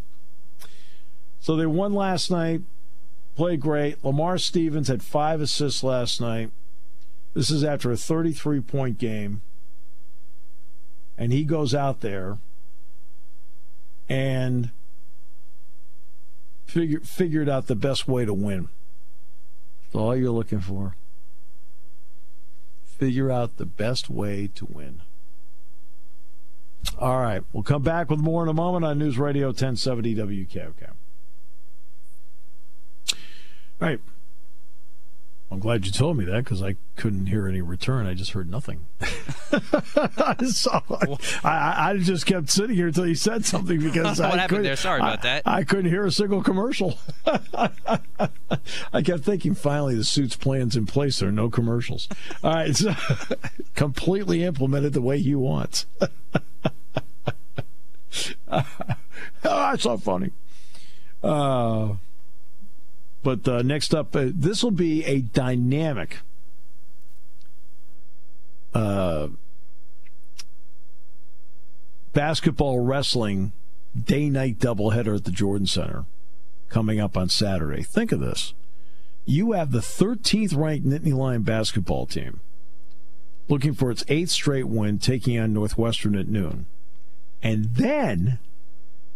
So 1.40 1.56
they 1.56 1.66
won 1.66 1.94
last 1.94 2.30
night. 2.32 2.62
played 3.36 3.60
great. 3.62 4.04
Lamar 4.04 4.38
Stevens 4.38 4.88
had 4.88 5.04
five 5.04 5.40
assists 5.42 5.84
last 5.84 6.20
night. 6.20 6.52
This 7.34 7.52
is 7.52 7.64
after 7.64 7.92
a 7.92 7.98
33 7.98 8.62
point 8.62 8.98
game. 8.98 9.42
And 11.20 11.32
he 11.32 11.44
goes 11.44 11.74
out 11.74 12.02
there 12.02 12.38
and 14.10 14.70
figure, 16.68 17.00
figured 17.00 17.50
out 17.50 17.68
the 17.68 17.76
best 17.76 18.08
way 18.08 18.26
to 18.26 18.34
win. 18.34 18.70
That's 19.84 19.96
all 19.96 20.16
you're 20.16 20.32
looking 20.32 20.60
for. 20.60 20.96
Figure 22.86 23.32
out 23.32 23.58
the 23.58 23.66
best 23.66 24.10
way 24.10 24.50
to 24.56 24.66
win. 24.66 25.02
All 27.00 27.22
right. 27.22 27.44
We'll 27.52 27.64
come 27.64 27.84
back 27.84 28.10
with 28.10 28.20
more 28.20 28.44
in 28.44 28.50
a 28.50 28.54
moment 28.54 28.86
on 28.86 29.00
News 29.00 29.18
Radio 29.18 29.48
1070 29.48 30.16
WKOK. 30.16 30.90
All 33.10 33.18
right. 33.80 34.00
I'm 35.50 35.60
glad 35.60 35.86
you 35.86 35.94
told 35.94 36.18
me 36.18 36.26
that 36.26 36.44
because 36.44 36.62
I 36.62 36.76
couldn't 36.98 37.28
hear 37.28 37.48
any 37.48 37.62
return. 37.62 38.06
I 38.06 38.14
just 38.14 38.32
heard 38.32 38.50
nothing. 38.50 38.86
so 40.52 40.82
I, 41.44 41.92
I, 41.92 41.98
just 41.98 42.26
kept 42.26 42.50
sitting 42.50 42.76
here 42.76 42.88
until 42.88 43.08
you 43.08 43.16
said 43.16 43.46
something 43.46 43.80
because 43.80 44.20
what 44.20 44.34
I 44.34 44.38
happened 44.38 44.66
there? 44.66 44.76
Sorry 44.76 45.00
about 45.00 45.22
that. 45.22 45.44
I, 45.46 45.60
I 45.60 45.64
couldn't 45.64 45.90
hear 45.90 46.06
a 46.06 46.12
single 46.12 46.44
commercial. 46.44 47.00
I 47.26 49.02
kept 49.02 49.24
thinking 49.24 49.56
finally 49.56 49.96
the 49.96 50.04
suit's 50.04 50.36
plans 50.36 50.76
in 50.76 50.86
place. 50.86 51.20
There 51.20 51.30
are 51.30 51.32
no 51.32 51.50
commercials. 51.50 52.10
All 52.44 52.54
right, 52.54 52.76
so 52.76 52.94
completely 53.76 54.44
implemented 54.44 54.92
the 54.92 55.02
way 55.02 55.16
you 55.16 55.40
want. 55.40 55.86
oh, 58.50 58.66
that's 59.44 59.84
so 59.84 59.98
funny. 59.98 60.32
Uh, 61.24 61.94
but 63.28 63.46
uh, 63.46 63.62
next 63.62 63.94
up, 63.94 64.16
uh, 64.16 64.28
this 64.34 64.64
will 64.64 64.72
be 64.72 65.04
a 65.04 65.20
dynamic 65.20 66.20
uh, 68.74 69.28
basketball 72.14 72.80
wrestling 72.80 73.52
day 74.02 74.30
night 74.30 74.60
doubleheader 74.60 75.18
at 75.18 75.26
the 75.26 75.32
Jordan 75.32 75.68
Center 75.68 76.06
coming 76.70 77.02
up 77.02 77.18
on 77.18 77.28
Saturday. 77.28 77.84
Think 77.84 78.14
of 78.14 78.22
this. 78.22 78.54
You 79.26 79.52
have 79.52 79.72
the 79.72 79.80
13th 79.80 80.56
ranked 80.56 80.88
Nittany 80.88 81.14
Lion 81.14 81.42
basketball 81.42 82.06
team 82.06 82.40
looking 83.50 83.74
for 83.74 83.92
its 83.92 84.06
eighth 84.08 84.30
straight 84.30 84.70
win, 84.70 85.00
taking 85.00 85.38
on 85.38 85.52
Northwestern 85.52 86.16
at 86.16 86.30
noon. 86.30 86.66
And 87.44 87.76
then 87.76 88.40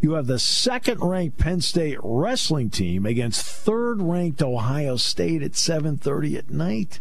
you 0.02 0.14
have 0.14 0.26
the 0.26 0.40
second 0.40 1.00
ranked 1.00 1.38
Penn 1.38 1.62
State 1.62 2.00
wrestling 2.02 2.72
team 2.72 3.06
against 3.06 3.46
third 3.46 4.02
ranked 4.02 4.42
Ohio 4.42 4.98
State 4.98 5.44
at 5.44 5.56
7:30 5.56 6.38
at 6.38 6.50
night. 6.50 7.00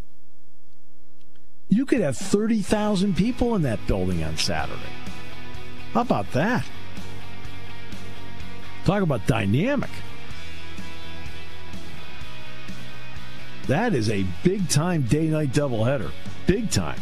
You 1.71 1.87
could 1.87 2.00
have 2.00 2.16
30,000 2.16 3.16
people 3.16 3.54
in 3.54 3.62
that 3.62 3.85
building 3.87 4.23
on 4.23 4.37
Saturday. 4.37 4.80
How 5.95 6.02
about 6.02 6.30
that? 6.33 6.66
Talk 8.85 9.02
about 9.02 9.26
dynamic. 9.26 9.90
That 13.66 13.95
is 13.95 14.11
a 14.11 14.26
big 14.42 14.69
time 14.69 15.02
day 15.02 15.28
night 15.28 15.52
doubleheader. 15.52 16.11
Big 16.47 16.71
time. 16.71 17.00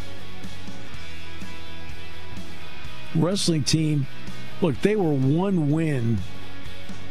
Wrestling 3.15 3.63
team 3.63 4.05
look, 4.61 4.79
they 4.81 4.95
were 4.95 5.13
one 5.13 5.71
win 5.71 6.19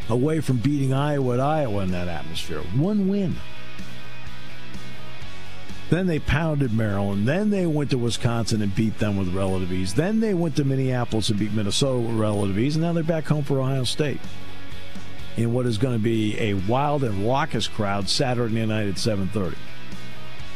away 0.09 0.41
from 0.41 0.59
beating 0.59 0.93
Iowa 0.93 1.35
at 1.35 1.41
Iowa 1.41 1.83
in 1.83 1.91
that 1.93 2.09
atmosphere. 2.09 2.61
One 2.61 3.09
win. 3.09 3.37
Then 5.91 6.07
they 6.07 6.19
pounded 6.19 6.73
Maryland. 6.73 7.27
Then 7.27 7.49
they 7.49 7.67
went 7.67 7.91
to 7.91 7.99
Wisconsin 7.99 8.61
and 8.61 8.75
beat 8.75 8.99
them 8.99 9.17
with 9.17 9.35
relative 9.35 9.73
ease. 9.73 9.95
Then 9.95 10.21
they 10.21 10.35
went 10.35 10.57
to 10.57 10.65
Minneapolis 10.65 11.31
and 11.31 11.39
beat 11.39 11.53
Minnesota 11.53 12.01
with 12.01 12.17
relative 12.17 12.59
ease. 12.59 12.77
And 12.77 12.85
now 12.85 12.93
they're 12.93 13.03
back 13.03 13.25
home 13.25 13.45
for 13.45 13.61
Ohio 13.61 13.85
State 13.85 14.21
in 15.39 15.55
what 15.55 15.67
is 15.67 15.79
going 15.79 15.97
to 15.97 16.03
be 16.03 16.39
a 16.39 16.55
wild 16.55 17.05
and 17.05 17.27
raucous 17.27 17.69
crowd 17.69 18.09
Saturday 18.09 18.67
night 18.67 18.89
at 18.89 18.97
7:30. 18.97 19.57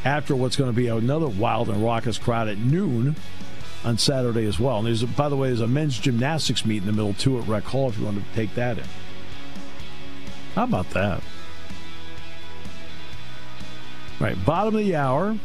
After 0.04 0.34
what's 0.34 0.56
going 0.56 0.70
to 0.70 0.76
be 0.76 0.88
another 0.88 1.28
wild 1.28 1.68
and 1.70 1.82
raucous 1.82 2.18
crowd 2.18 2.48
at 2.48 2.58
noon 2.58 3.16
on 3.84 3.98
Saturday 3.98 4.46
as 4.46 4.58
well. 4.60 4.78
And 4.78 4.86
there's, 4.86 5.04
by 5.04 5.28
the 5.28 5.36
way, 5.36 5.48
there's 5.48 5.60
a 5.60 5.66
men's 5.66 5.98
gymnastics 5.98 6.64
meet 6.64 6.82
in 6.82 6.86
the 6.86 6.92
middle 6.92 7.14
too 7.14 7.38
at 7.38 7.46
Rec 7.48 7.64
Hall 7.64 7.88
if 7.88 7.98
you 7.98 8.04
want 8.04 8.18
to 8.18 8.34
take 8.34 8.54
that 8.54 8.78
in. 8.78 8.84
How 10.54 10.64
about 10.64 10.90
that? 10.90 11.22
Right, 14.20 14.36
bottom 14.44 14.76
of 14.76 14.84
the 14.84 14.94
hour. 14.94 15.36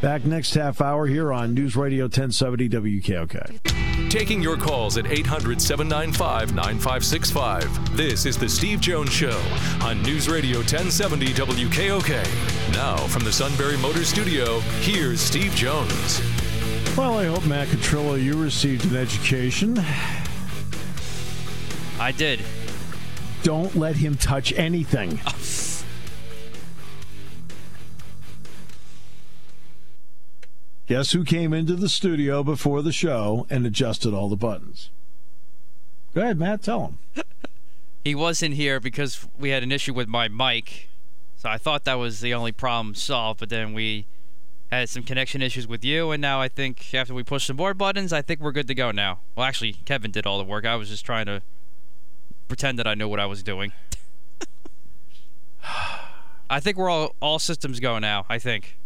Back 0.00 0.24
next 0.24 0.54
half 0.54 0.80
hour 0.80 1.06
here 1.06 1.30
on 1.30 1.52
News 1.52 1.76
Radio 1.76 2.04
1070 2.04 2.70
WKOK. 2.70 4.08
Taking 4.10 4.42
your 4.42 4.56
calls 4.56 4.96
at 4.96 5.06
800 5.06 5.60
795 5.60 6.54
9565. 6.54 7.96
This 7.96 8.24
is 8.24 8.38
The 8.38 8.48
Steve 8.48 8.80
Jones 8.80 9.12
Show 9.12 9.40
on 9.82 10.02
News 10.02 10.28
Radio 10.28 10.58
1070 10.58 11.26
WKOK. 11.34 12.72
Now, 12.72 12.96
from 13.08 13.24
the 13.24 13.32
Sunbury 13.32 13.76
Motor 13.76 14.04
Studio, 14.04 14.60
here's 14.80 15.20
Steve 15.20 15.54
Jones. 15.54 16.20
Well, 16.96 17.18
I 17.18 17.26
hope, 17.26 17.46
Matt 17.46 17.68
Catrillo, 17.68 18.22
you 18.22 18.34
received 18.42 18.84
an 18.84 18.96
education. 18.96 19.78
I 21.98 22.12
did. 22.12 22.42
Don't 23.42 23.74
let 23.76 23.96
him 23.96 24.16
touch 24.16 24.52
anything. 24.52 25.20
Guess 30.90 31.12
who 31.12 31.24
came 31.24 31.52
into 31.52 31.76
the 31.76 31.88
studio 31.88 32.42
before 32.42 32.82
the 32.82 32.90
show 32.90 33.46
and 33.48 33.64
adjusted 33.64 34.12
all 34.12 34.28
the 34.28 34.34
buttons? 34.34 34.90
Go 36.14 36.22
ahead, 36.22 36.36
Matt. 36.36 36.62
Tell 36.62 36.86
him. 36.86 36.98
he 38.04 38.16
wasn't 38.16 38.56
here 38.56 38.80
because 38.80 39.28
we 39.38 39.50
had 39.50 39.62
an 39.62 39.70
issue 39.70 39.94
with 39.94 40.08
my 40.08 40.26
mic. 40.26 40.88
So 41.36 41.48
I 41.48 41.58
thought 41.58 41.84
that 41.84 41.94
was 41.94 42.18
the 42.18 42.34
only 42.34 42.50
problem 42.50 42.96
solved, 42.96 43.38
but 43.38 43.50
then 43.50 43.72
we 43.72 44.06
had 44.76 44.88
some 44.88 45.02
connection 45.02 45.42
issues 45.42 45.66
with 45.66 45.84
you, 45.84 46.10
and 46.12 46.20
now 46.20 46.40
I 46.40 46.48
think 46.48 46.94
after 46.94 47.12
we 47.12 47.24
push 47.24 47.46
some 47.46 47.56
more 47.56 47.74
buttons, 47.74 48.12
I 48.12 48.22
think 48.22 48.40
we're 48.40 48.52
good 48.52 48.68
to 48.68 48.74
go 48.74 48.90
now. 48.90 49.18
Well, 49.34 49.44
actually, 49.46 49.72
Kevin 49.72 50.10
did 50.10 50.26
all 50.26 50.38
the 50.38 50.44
work. 50.44 50.64
I 50.64 50.76
was 50.76 50.88
just 50.88 51.04
trying 51.04 51.26
to 51.26 51.42
pretend 52.48 52.78
that 52.78 52.86
I 52.86 52.94
knew 52.94 53.08
what 53.08 53.20
I 53.20 53.26
was 53.26 53.42
doing. 53.42 53.72
I 56.50 56.60
think 56.60 56.76
we're 56.76 56.90
all 56.90 57.14
all 57.20 57.38
systems 57.38 57.80
go 57.80 57.98
now. 57.98 58.26
I 58.28 58.38
think 58.38 58.76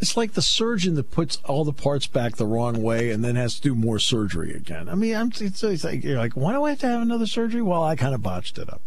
it's 0.00 0.16
like 0.16 0.32
the 0.32 0.42
surgeon 0.42 0.94
that 0.94 1.10
puts 1.10 1.36
all 1.44 1.64
the 1.64 1.72
parts 1.72 2.06
back 2.06 2.36
the 2.36 2.46
wrong 2.46 2.82
way 2.82 3.10
and 3.10 3.24
then 3.24 3.36
has 3.36 3.54
to 3.56 3.62
do 3.62 3.74
more 3.74 3.98
surgery 3.98 4.52
again. 4.52 4.88
I 4.88 4.94
mean, 4.94 5.14
I'm 5.14 5.28
it's, 5.28 5.62
it's 5.62 5.84
like 5.84 6.04
you're 6.04 6.18
like, 6.18 6.34
why 6.34 6.52
do 6.52 6.64
I 6.64 6.70
have 6.70 6.80
to 6.80 6.88
have 6.88 7.02
another 7.02 7.26
surgery? 7.26 7.62
Well, 7.62 7.82
I 7.82 7.96
kind 7.96 8.14
of 8.14 8.22
botched 8.22 8.58
it 8.58 8.70
up. 8.70 8.82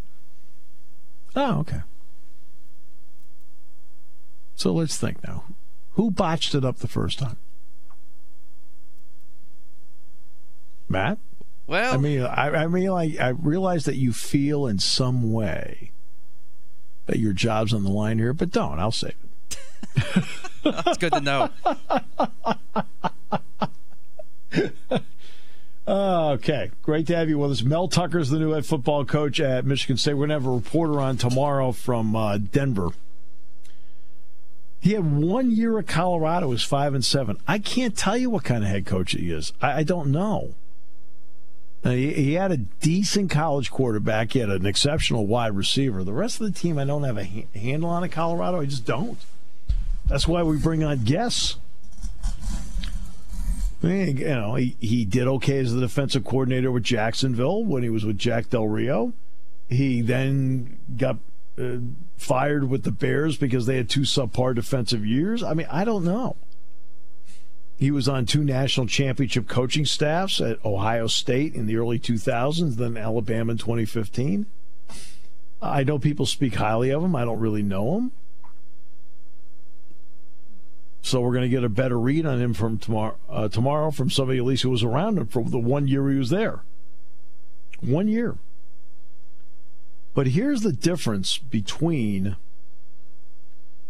Oh, 1.35 1.59
okay. 1.59 1.81
So 4.55 4.73
let's 4.73 4.97
think 4.97 5.23
now. 5.23 5.43
Who 5.97 6.11
botched 6.11 6.53
it 6.53 6.63
up 6.63 6.77
the 6.77 6.87
first 6.87 7.17
time? 7.17 7.37
Matt? 10.87 11.17
Well, 11.65 11.91
I 11.91 11.97
mean, 11.97 12.21
I, 12.21 12.49
I 12.49 12.67
mean, 12.67 12.87
like, 12.89 13.19
I 13.19 13.29
realize 13.29 13.85
that 13.85 13.95
you 13.95 14.13
feel 14.13 14.67
in 14.67 14.77
some 14.77 15.33
way 15.33 15.91
that 17.07 17.17
your 17.17 17.33
job's 17.33 17.73
on 17.73 17.83
the 17.83 17.89
line 17.89 18.19
here, 18.19 18.31
but 18.31 18.51
don't. 18.51 18.79
I'll 18.79 18.91
save 18.91 19.15
it. 19.41 20.23
That's 20.63 20.99
good 20.99 21.13
to 21.13 21.19
know. 21.19 21.49
okay, 25.87 26.69
great 26.83 27.07
to 27.07 27.15
have 27.15 27.27
you 27.27 27.39
with 27.39 27.49
us. 27.49 27.63
Mel 27.63 27.87
Tucker's 27.87 28.29
the 28.29 28.37
new 28.37 28.51
head 28.51 28.67
football 28.67 29.03
coach 29.03 29.39
at 29.39 29.65
Michigan 29.65 29.97
State. 29.97 30.13
We're 30.13 30.27
going 30.27 30.29
to 30.29 30.35
have 30.35 30.45
a 30.45 30.51
reporter 30.51 31.01
on 31.01 31.17
tomorrow 31.17 31.71
from 31.71 32.15
uh, 32.15 32.37
Denver. 32.37 32.89
He 34.79 34.93
had 34.93 35.19
one 35.19 35.51
year 35.51 35.79
at 35.79 35.87
Colorado, 35.87 36.47
was 36.47 36.63
five 36.63 36.93
and 36.93 37.03
seven. 37.03 37.37
I 37.47 37.59
can't 37.59 37.97
tell 37.97 38.17
you 38.17 38.29
what 38.29 38.43
kind 38.43 38.63
of 38.63 38.69
head 38.69 38.85
coach 38.85 39.13
he 39.13 39.31
is. 39.31 39.53
I, 39.61 39.79
I 39.79 39.83
don't 39.83 40.11
know. 40.11 40.53
Uh, 41.83 41.91
he, 41.91 42.13
he, 42.13 42.33
had 42.33 42.51
a 42.51 42.57
decent 42.57 43.29
college 43.29 43.71
quarterback. 43.71 44.33
He 44.33 44.39
had 44.39 44.49
an 44.49 44.65
exceptional 44.65 45.25
wide 45.25 45.55
receiver. 45.55 46.03
The 46.03 46.13
rest 46.13 46.41
of 46.41 46.47
the 46.47 46.59
team, 46.59 46.77
I 46.77 46.85
don't 46.85 47.03
have 47.03 47.17
a 47.17 47.23
ha- 47.23 47.47
handle 47.53 47.89
on 47.89 48.03
at 48.03 48.11
Colorado. 48.11 48.59
I 48.59 48.65
just 48.65 48.85
don't. 48.85 49.17
That's 50.07 50.27
why 50.27 50.43
we 50.43 50.57
bring 50.57 50.83
on 50.83 51.03
guests. 51.03 51.57
I 53.83 53.87
mean, 53.87 54.17
you 54.17 54.27
know, 54.27 54.55
he, 54.55 54.75
he 54.79 55.05
did 55.05 55.27
okay 55.27 55.59
as 55.59 55.73
the 55.73 55.81
defensive 55.81 56.25
coordinator 56.25 56.71
with 56.71 56.83
Jacksonville 56.83 57.63
when 57.63 57.83
he 57.83 57.89
was 57.89 58.03
with 58.05 58.17
Jack 58.17 58.49
Del 58.49 58.67
Rio. 58.67 59.13
He 59.69 60.01
then 60.01 60.79
got 60.97 61.17
fired 62.17 62.69
with 62.69 62.83
the 62.83 62.91
Bears 62.91 63.37
because 63.37 63.65
they 63.65 63.77
had 63.77 63.89
two 63.89 64.01
subpar 64.01 64.55
defensive 64.55 65.05
years? 65.05 65.43
I 65.43 65.53
mean, 65.53 65.67
I 65.69 65.83
don't 65.83 66.03
know. 66.03 66.35
He 67.77 67.91
was 67.91 68.09
on 68.09 68.25
two 68.25 68.43
national 68.43 68.87
championship 68.87 69.47
coaching 69.47 69.85
staffs 69.85 70.41
at 70.41 70.63
Ohio 70.65 71.05
State 71.07 71.53
in 71.53 71.67
the 71.67 71.77
early 71.77 71.99
2000s, 71.99 72.75
then 72.75 72.97
Alabama 72.97 73.51
in 73.51 73.57
2015. 73.59 74.47
I 75.61 75.83
know 75.83 75.99
people 75.99 76.25
speak 76.25 76.55
highly 76.55 76.89
of 76.91 77.03
him. 77.03 77.15
I 77.15 77.23
don't 77.23 77.39
really 77.39 77.63
know 77.63 77.97
him. 77.97 78.11
So 81.01 81.21
we're 81.21 81.31
going 81.31 81.43
to 81.43 81.49
get 81.49 81.63
a 81.63 81.69
better 81.69 81.99
read 81.99 82.25
on 82.25 82.41
him 82.41 82.53
from 82.53 82.79
tomorrow, 82.79 83.15
uh, 83.29 83.47
tomorrow 83.47 83.91
from 83.91 84.09
somebody 84.09 84.39
at 84.39 84.45
least 84.45 84.63
who 84.63 84.69
was 84.69 84.83
around 84.83 85.17
him 85.17 85.27
for 85.27 85.43
the 85.43 85.59
one 85.59 85.87
year 85.87 86.09
he 86.09 86.17
was 86.17 86.31
there. 86.31 86.61
One 87.79 88.07
year. 88.07 88.37
But 90.17 90.29
here's 90.29 90.61
the 90.61 90.73
difference 90.73 91.37
between 91.37 92.37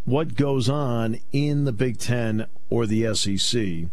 what 0.03 0.35
goes 0.35 0.67
on 0.67 1.21
in 1.31 1.63
the 1.63 1.71
Big 1.71 1.99
Ten 1.99 2.47
or 2.69 2.85
the 2.85 3.15
SEC 3.15 3.89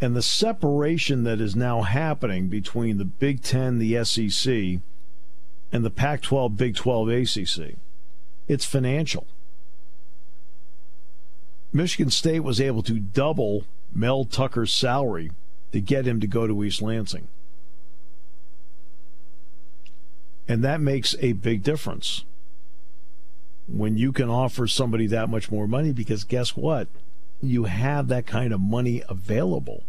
and 0.00 0.16
the 0.16 0.22
separation 0.22 1.24
that 1.24 1.38
is 1.38 1.54
now 1.54 1.82
happening 1.82 2.48
between 2.48 2.96
the 2.96 3.04
Big 3.04 3.42
Ten, 3.42 3.78
the 3.78 4.02
SEC, 4.02 4.80
and 5.70 5.84
the 5.84 5.90
Pac 5.90 6.22
12, 6.22 6.56
Big 6.56 6.76
12, 6.76 7.08
ACC. 7.10 7.76
It's 8.48 8.64
financial. 8.64 9.26
Michigan 11.74 12.10
State 12.10 12.40
was 12.40 12.58
able 12.58 12.82
to 12.84 12.98
double 12.98 13.66
Mel 13.94 14.24
Tucker's 14.24 14.72
salary 14.72 15.30
to 15.72 15.80
get 15.82 16.06
him 16.06 16.20
to 16.20 16.26
go 16.26 16.46
to 16.46 16.64
East 16.64 16.80
Lansing. 16.80 17.28
And 20.52 20.62
that 20.64 20.82
makes 20.82 21.16
a 21.20 21.32
big 21.32 21.62
difference 21.62 22.26
when 23.66 23.96
you 23.96 24.12
can 24.12 24.28
offer 24.28 24.66
somebody 24.66 25.06
that 25.06 25.30
much 25.30 25.50
more 25.50 25.66
money 25.66 25.92
because 25.92 26.24
guess 26.24 26.54
what? 26.54 26.88
You 27.40 27.64
have 27.64 28.08
that 28.08 28.26
kind 28.26 28.52
of 28.52 28.60
money 28.60 29.02
available. 29.08 29.82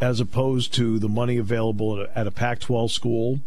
As 0.00 0.18
opposed 0.18 0.72
to 0.76 0.98
the 0.98 1.10
money 1.10 1.36
available 1.36 2.06
at 2.14 2.26
a 2.26 2.30
Pac 2.30 2.60
12 2.60 2.90
school 2.90 3.40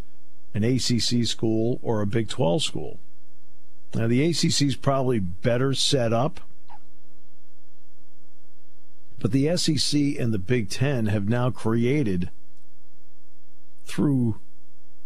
an 0.54 0.62
ACC 0.62 1.26
school 1.26 1.80
or 1.82 2.00
a 2.00 2.06
Big 2.06 2.28
12 2.28 2.62
school. 2.62 3.00
Now, 3.96 4.06
the 4.06 4.24
ACC 4.24 4.62
is 4.62 4.76
probably 4.76 5.18
better 5.18 5.74
set 5.74 6.12
up, 6.12 6.38
but 9.20 9.32
the 9.32 9.54
SEC 9.56 10.00
and 10.18 10.32
the 10.32 10.38
Big 10.38 10.70
Ten 10.70 11.06
have 11.06 11.28
now 11.28 11.50
created, 11.50 12.30
through 13.84 14.40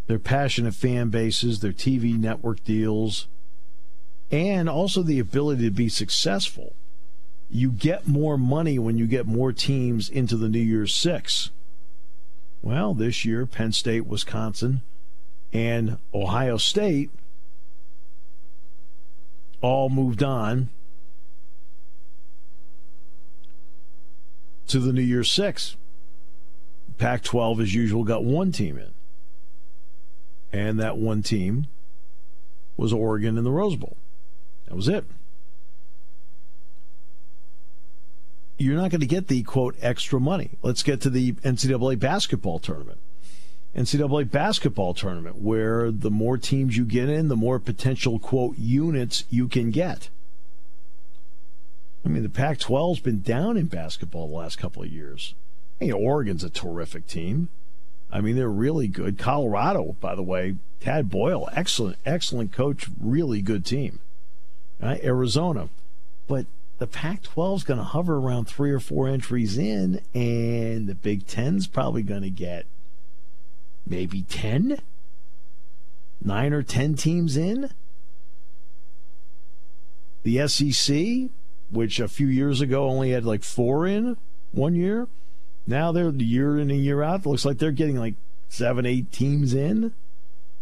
their 0.06 0.18
passionate 0.18 0.74
fan 0.74 1.08
bases, 1.08 1.60
their 1.60 1.72
TV 1.72 2.18
network 2.18 2.62
deals, 2.64 3.26
and 4.30 4.68
also 4.68 5.02
the 5.02 5.18
ability 5.18 5.64
to 5.64 5.70
be 5.70 5.88
successful. 5.88 6.74
You 7.50 7.70
get 7.70 8.06
more 8.06 8.38
money 8.38 8.78
when 8.78 8.98
you 8.98 9.06
get 9.06 9.26
more 9.26 9.52
teams 9.52 10.08
into 10.08 10.36
the 10.36 10.48
New 10.48 10.60
Year's 10.60 10.94
Six. 10.94 11.50
Well, 12.62 12.94
this 12.94 13.24
year, 13.24 13.46
Penn 13.46 13.72
State, 13.72 14.06
Wisconsin, 14.06 14.82
and 15.52 15.98
Ohio 16.14 16.56
State 16.56 17.10
all 19.60 19.88
moved 19.88 20.22
on 20.22 20.68
to 24.68 24.78
the 24.78 24.92
New 24.92 25.02
Year's 25.02 25.30
Six. 25.30 25.76
Pac 26.98 27.22
12, 27.22 27.60
as 27.60 27.74
usual, 27.74 28.04
got 28.04 28.24
one 28.24 28.52
team 28.52 28.78
in. 28.78 28.92
And 30.52 30.78
that 30.78 30.96
one 30.96 31.22
team 31.22 31.66
was 32.76 32.92
Oregon 32.92 33.36
in 33.36 33.44
the 33.44 33.50
Rose 33.50 33.76
Bowl. 33.76 33.96
That 34.66 34.76
was 34.76 34.88
it. 34.88 35.04
You're 38.56 38.76
not 38.76 38.90
going 38.90 39.00
to 39.00 39.06
get 39.06 39.26
the 39.26 39.42
quote 39.42 39.74
extra 39.80 40.20
money. 40.20 40.50
Let's 40.62 40.84
get 40.84 41.00
to 41.02 41.10
the 41.10 41.32
NCAA 41.32 41.98
basketball 41.98 42.60
tournament. 42.60 42.98
NCAA 43.74 44.30
basketball 44.30 44.94
tournament, 44.94 45.42
where 45.42 45.90
the 45.90 46.10
more 46.10 46.38
teams 46.38 46.76
you 46.76 46.84
get 46.84 47.08
in, 47.08 47.26
the 47.26 47.36
more 47.36 47.58
potential, 47.58 48.20
quote, 48.20 48.56
units 48.56 49.24
you 49.30 49.48
can 49.48 49.72
get. 49.72 50.08
I 52.04 52.08
mean, 52.08 52.22
the 52.22 52.28
Pac 52.28 52.58
12's 52.58 53.00
been 53.00 53.20
down 53.20 53.56
in 53.56 53.66
basketball 53.66 54.28
the 54.28 54.34
last 54.34 54.58
couple 54.58 54.82
of 54.82 54.90
years. 54.90 55.34
I 55.80 55.84
mean, 55.84 55.92
Oregon's 55.94 56.44
a 56.44 56.50
terrific 56.50 57.06
team. 57.06 57.48
I 58.12 58.20
mean, 58.20 58.36
they're 58.36 58.48
really 58.48 58.86
good. 58.86 59.18
Colorado, 59.18 59.96
by 60.00 60.14
the 60.14 60.22
way, 60.22 60.56
Tad 60.80 61.10
Boyle, 61.10 61.48
excellent, 61.52 61.96
excellent 62.04 62.52
coach, 62.52 62.88
really 63.00 63.40
good 63.40 63.64
team. 63.64 64.00
Right? 64.80 65.02
Arizona. 65.02 65.70
But 66.26 66.46
the 66.78 66.86
Pac 66.86 67.22
12's 67.22 67.64
going 67.64 67.78
to 67.78 67.84
hover 67.84 68.16
around 68.16 68.46
three 68.46 68.70
or 68.70 68.80
four 68.80 69.08
entries 69.08 69.56
in, 69.56 70.02
and 70.12 70.86
the 70.86 70.94
Big 70.94 71.26
Ten's 71.26 71.66
probably 71.66 72.02
going 72.02 72.22
to 72.22 72.30
get 72.30 72.66
maybe 73.86 74.22
10, 74.22 74.80
nine 76.22 76.52
or 76.52 76.62
10 76.62 76.94
teams 76.94 77.36
in. 77.36 77.70
The 80.22 80.46
SEC, 80.48 81.30
which 81.70 82.00
a 82.00 82.08
few 82.08 82.26
years 82.26 82.60
ago 82.60 82.88
only 82.88 83.10
had 83.10 83.24
like 83.24 83.42
four 83.42 83.86
in 83.86 84.16
one 84.52 84.74
year, 84.74 85.08
now 85.66 85.92
they're 85.92 86.10
year 86.10 86.58
in 86.58 86.70
and 86.70 86.84
year 86.84 87.02
out. 87.02 87.20
It 87.20 87.26
looks 87.26 87.44
like 87.44 87.58
they're 87.58 87.72
getting 87.72 87.98
like 87.98 88.14
seven, 88.48 88.86
eight 88.86 89.10
teams 89.10 89.54
in 89.54 89.92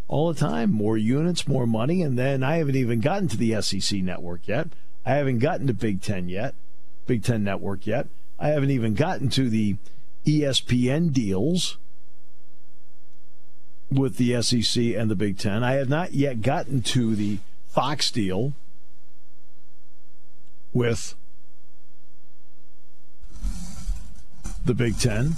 all 0.08 0.32
the 0.32 0.38
time. 0.38 0.72
More 0.72 0.96
units, 0.96 1.48
more 1.48 1.66
money. 1.66 2.02
And 2.02 2.18
then 2.18 2.42
I 2.42 2.56
haven't 2.56 2.76
even 2.76 3.00
gotten 3.00 3.28
to 3.28 3.36
the 3.36 3.60
SEC 3.60 4.00
network 4.00 4.46
yet. 4.46 4.68
I 5.04 5.14
haven't 5.14 5.40
gotten 5.40 5.66
to 5.66 5.74
Big 5.74 6.00
Ten 6.00 6.28
yet, 6.28 6.54
Big 7.06 7.24
Ten 7.24 7.42
network 7.42 7.86
yet. 7.86 8.06
I 8.38 8.48
haven't 8.48 8.70
even 8.70 8.94
gotten 8.94 9.28
to 9.30 9.50
the 9.50 9.76
ESPN 10.24 11.12
deals 11.12 11.78
with 13.90 14.16
the 14.16 14.40
SEC 14.42 14.82
and 14.94 15.10
the 15.10 15.16
Big 15.16 15.38
Ten. 15.38 15.64
I 15.64 15.72
have 15.72 15.88
not 15.88 16.14
yet 16.14 16.42
gotten 16.42 16.82
to 16.82 17.16
the 17.16 17.38
Fox 17.68 18.10
deal 18.10 18.52
with 20.72 21.14
the 24.64 24.74
Big 24.74 24.98
Ten. 24.98 25.34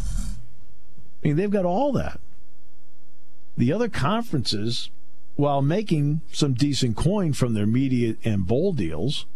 I 1.23 1.29
mean, 1.29 1.37
they've 1.37 1.51
got 1.51 1.64
all 1.64 1.92
that. 1.92 2.20
The 3.57 3.73
other 3.73 3.88
conferences, 3.88 4.90
while 5.37 5.62
making 5.62 6.20
some 6.33 6.55
decent 6.55 6.97
coin 6.97 7.33
from 7.33 7.55
their 7.55 7.66
media 7.66 8.16
and 8.25 8.47
bowl 8.47 8.73
deals, 8.73 9.27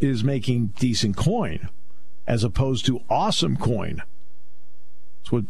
is 0.00 0.24
making 0.24 0.72
decent 0.78 1.16
coin 1.16 1.68
as 2.26 2.44
opposed 2.44 2.86
to 2.86 3.02
awesome 3.08 3.56
coin. 3.56 4.02
That's 5.22 5.32
what 5.32 5.44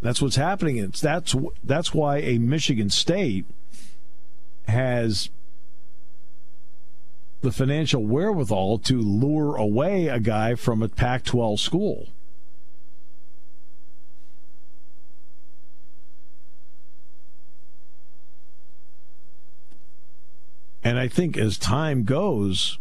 that's 0.00 0.22
what's 0.22 0.36
happening. 0.36 0.76
It's 0.76 1.00
that's 1.00 1.34
that's 1.62 1.94
why 1.94 2.18
a 2.18 2.38
Michigan 2.38 2.90
State 2.90 3.46
has 4.68 5.30
the 7.44 7.52
financial 7.52 8.04
wherewithal 8.04 8.78
to 8.78 9.00
lure 9.00 9.54
away 9.56 10.08
a 10.08 10.18
guy 10.18 10.54
from 10.56 10.82
a 10.82 10.88
Pac-12 10.88 11.58
school. 11.58 12.08
And 20.82 20.98
I 20.98 21.08
think 21.08 21.38
as 21.38 21.56
time 21.56 22.04
goes, 22.04 22.78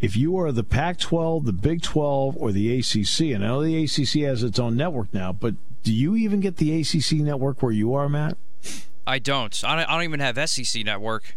if 0.00 0.16
you 0.16 0.36
are 0.38 0.52
the 0.52 0.64
Pac 0.64 0.98
12, 0.98 1.46
the 1.46 1.52
Big 1.52 1.82
12, 1.82 2.36
or 2.36 2.52
the 2.52 2.78
ACC, 2.78 3.32
and 3.34 3.44
I 3.44 3.48
know 3.48 3.62
the 3.62 3.84
ACC 3.84 4.22
has 4.22 4.42
its 4.42 4.58
own 4.58 4.76
network 4.76 5.12
now, 5.14 5.32
but 5.32 5.54
do 5.82 5.92
you 5.92 6.16
even 6.16 6.40
get 6.40 6.56
the 6.56 6.80
ACC 6.80 7.20
network 7.20 7.62
where 7.62 7.72
you 7.72 7.94
are, 7.94 8.08
Matt? 8.08 8.36
I 9.06 9.18
don't. 9.18 9.64
I 9.64 9.84
don't, 9.84 10.02
even 10.04 10.20
have 10.20 10.48
SEC 10.48 10.84
network. 10.84 11.36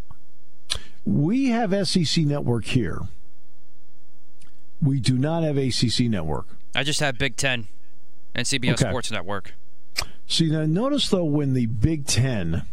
We 1.05 1.49
have 1.49 1.87
SEC 1.87 2.25
network 2.25 2.65
here. 2.65 3.01
We 4.81 4.99
do 4.99 5.17
not 5.17 5.43
have 5.43 5.57
ACC 5.57 6.01
network. 6.09 6.47
I 6.75 6.83
just 6.83 6.99
have 6.99 7.17
Big 7.17 7.35
Ten 7.35 7.67
and 8.33 8.45
CBS 8.45 8.73
okay. 8.73 8.89
Sports 8.89 9.11
Network. 9.11 9.53
See 10.27 10.49
now, 10.49 10.65
notice 10.65 11.09
though 11.09 11.23
when 11.23 11.53
the 11.53 11.67
Big 11.67 12.05
Ten, 12.05 12.63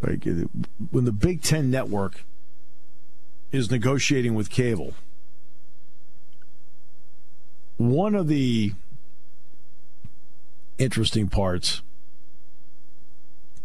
like 0.00 0.24
when 0.90 1.04
the 1.04 1.12
Big 1.12 1.42
Ten 1.42 1.70
network 1.70 2.24
is 3.52 3.70
negotiating 3.70 4.34
with 4.34 4.50
cable, 4.50 4.94
one 7.76 8.14
of 8.14 8.28
the 8.28 8.72
interesting 10.78 11.28
parts 11.28 11.82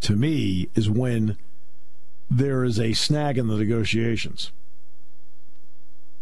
to 0.02 0.16
me 0.16 0.70
is 0.76 0.90
when 0.90 1.38
there 2.30 2.64
is 2.64 2.80
a 2.80 2.94
snag 2.94 3.38
in 3.38 3.48
the 3.48 3.58
negotiations. 3.58 4.52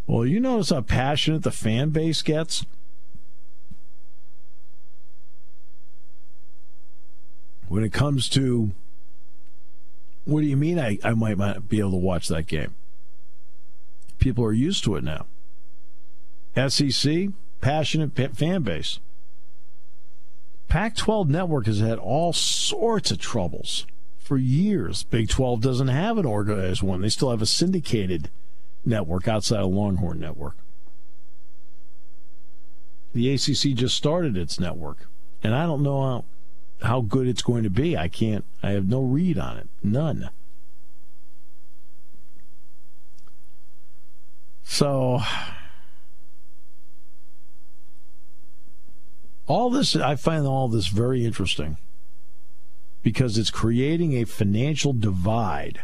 Well, 0.05 0.25
you 0.25 0.39
notice 0.39 0.69
how 0.69 0.81
passionate 0.81 1.43
the 1.43 1.51
fan 1.51 1.89
base 1.89 2.21
gets? 2.21 2.65
When 7.67 7.83
it 7.83 7.93
comes 7.93 8.29
to 8.29 8.71
what 10.25 10.41
do 10.41 10.47
you 10.47 10.57
mean 10.57 10.79
I, 10.79 10.99
I 11.03 11.13
might 11.13 11.37
not 11.37 11.67
be 11.67 11.79
able 11.79 11.91
to 11.91 11.97
watch 11.97 12.27
that 12.29 12.47
game? 12.47 12.75
People 14.19 14.45
are 14.45 14.53
used 14.53 14.83
to 14.85 14.95
it 14.95 15.03
now. 15.03 15.25
SEC, 16.69 17.29
passionate 17.59 18.15
fan 18.37 18.61
base. 18.61 18.99
Pac 20.67 20.95
12 20.95 21.29
network 21.29 21.65
has 21.65 21.79
had 21.79 21.99
all 21.99 22.31
sorts 22.31 23.11
of 23.11 23.19
troubles 23.19 23.85
for 24.23 24.38
years. 24.38 25.03
Big 25.03 25.29
12 25.29 25.62
doesn't 25.62 25.89
have 25.89 26.17
an 26.17 26.25
organized 26.25 26.81
one, 26.81 27.01
they 27.01 27.09
still 27.09 27.31
have 27.31 27.41
a 27.41 27.45
syndicated 27.45 28.29
network 28.86 29.27
outside 29.27 29.59
of 29.59 29.71
Longhorn 29.71 30.19
Network. 30.19 30.55
The 33.13 33.33
ACC 33.33 33.75
just 33.75 33.95
started 33.95 34.36
its 34.36 34.59
network, 34.59 35.07
and 35.43 35.53
I 35.53 35.65
don't 35.65 35.83
know 35.83 36.01
how, 36.01 36.88
how 36.88 37.01
good 37.01 37.27
it's 37.27 37.43
going 37.43 37.63
to 37.63 37.69
be. 37.69 37.95
I 37.95 38.07
can't, 38.07 38.43
I 38.63 38.71
have 38.71 38.88
no 38.88 39.01
read 39.01 39.38
on 39.38 39.57
it. 39.57 39.67
None. 39.83 40.29
So, 44.63 45.21
all 49.45 49.69
this, 49.69 49.95
I 49.95 50.15
find 50.15 50.47
all 50.47 50.67
this 50.67 50.88
very 50.88 51.25
interesting 51.25 51.77
because 53.03 53.37
it's 53.37 53.51
creating 53.51 54.13
a 54.13 54.25
financial 54.25 54.93
divide 54.93 55.81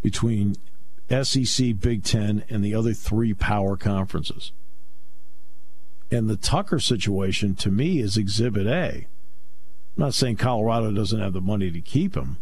between 0.00 0.56
SEC, 1.10 1.78
Big 1.78 2.04
Ten, 2.04 2.44
and 2.48 2.64
the 2.64 2.74
other 2.74 2.94
three 2.94 3.34
power 3.34 3.76
conferences. 3.76 4.52
And 6.10 6.30
the 6.30 6.36
Tucker 6.36 6.78
situation 6.78 7.54
to 7.56 7.70
me 7.70 7.98
is 7.98 8.16
exhibit 8.16 8.66
A. 8.66 9.06
I'm 9.96 10.06
not 10.06 10.14
saying 10.14 10.36
Colorado 10.36 10.92
doesn't 10.92 11.20
have 11.20 11.32
the 11.32 11.40
money 11.40 11.70
to 11.70 11.80
keep 11.80 12.16
him, 12.16 12.38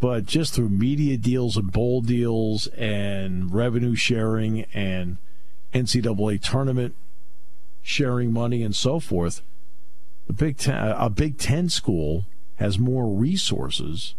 but 0.00 0.26
just 0.26 0.54
through 0.54 0.68
media 0.68 1.16
deals 1.16 1.56
and 1.56 1.72
bowl 1.72 2.02
deals 2.02 2.66
and 2.68 3.52
revenue 3.52 3.94
sharing 3.94 4.62
and 4.74 5.16
NCAA 5.72 6.42
tournament 6.42 6.94
sharing 7.80 8.32
money 8.32 8.62
and 8.62 8.76
so 8.76 9.00
forth, 9.00 9.42
the 10.26 10.32
Big 10.32 10.58
Ten, 10.58 10.76
a 10.76 11.10
Big 11.10 11.38
Ten 11.38 11.68
school 11.68 12.26
has 12.56 12.78
more 12.78 13.06
resources 13.08 14.14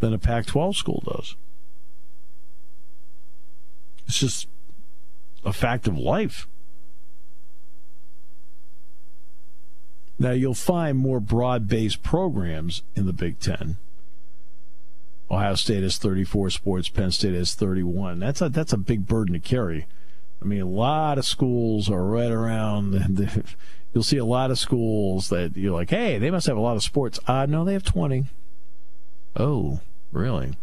than 0.00 0.12
a 0.12 0.18
Pac 0.18 0.46
12 0.46 0.76
school 0.76 1.02
does. 1.06 1.36
It's 4.06 4.18
just 4.18 4.48
a 5.44 5.52
fact 5.52 5.86
of 5.86 5.96
life. 5.96 6.48
Now, 10.18 10.32
you'll 10.32 10.54
find 10.54 10.98
more 10.98 11.20
broad 11.20 11.66
based 11.66 12.02
programs 12.02 12.82
in 12.94 13.06
the 13.06 13.12
Big 13.12 13.38
Ten. 13.38 13.76
Ohio 15.30 15.54
State 15.54 15.82
has 15.82 15.96
34 15.96 16.50
sports, 16.50 16.88
Penn 16.88 17.12
State 17.12 17.34
has 17.34 17.54
31. 17.54 18.18
That's 18.18 18.42
a, 18.42 18.48
that's 18.48 18.72
a 18.72 18.76
big 18.76 19.06
burden 19.06 19.32
to 19.34 19.40
carry. 19.40 19.86
I 20.42 20.44
mean, 20.44 20.62
a 20.62 20.66
lot 20.66 21.18
of 21.18 21.26
schools 21.26 21.90
are 21.90 22.04
right 22.04 22.30
around. 22.30 22.92
The, 22.92 23.44
you'll 23.92 24.02
see 24.02 24.16
a 24.16 24.24
lot 24.24 24.50
of 24.50 24.58
schools 24.58 25.28
that 25.28 25.56
you're 25.56 25.74
like, 25.74 25.90
hey, 25.90 26.18
they 26.18 26.30
must 26.30 26.46
have 26.46 26.56
a 26.56 26.60
lot 26.60 26.76
of 26.76 26.82
sports. 26.82 27.18
Uh, 27.26 27.46
no, 27.46 27.64
they 27.64 27.72
have 27.72 27.84
20. 27.84 28.24
Oh, 29.36 29.80
really? 30.12 30.54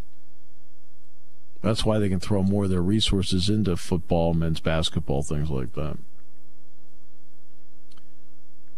That's 1.61 1.85
why 1.85 1.99
they 1.99 2.09
can 2.09 2.19
throw 2.19 2.43
more 2.43 2.65
of 2.65 2.69
their 2.69 2.81
resources 2.81 3.49
into 3.49 3.75
football, 3.77 4.33
men's 4.33 4.59
basketball, 4.59 5.23
things 5.23 5.49
like 5.49 5.73
that. 5.73 5.97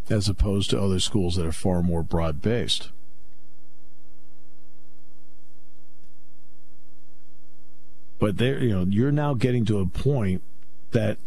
As 0.09 0.27
opposed 0.27 0.71
to 0.71 0.81
other 0.81 0.99
schools 0.99 1.35
that 1.35 1.45
are 1.45 1.51
far 1.51 1.83
more 1.83 2.01
broad 2.01 2.41
based. 2.41 2.89
But 8.17 8.37
there, 8.37 8.61
you 8.61 8.71
know, 8.71 8.85
you're 8.89 9.11
now 9.11 9.33
getting 9.33 9.65
to 9.65 9.79
a 9.79 9.85
point 9.85 10.41
that 10.91 11.17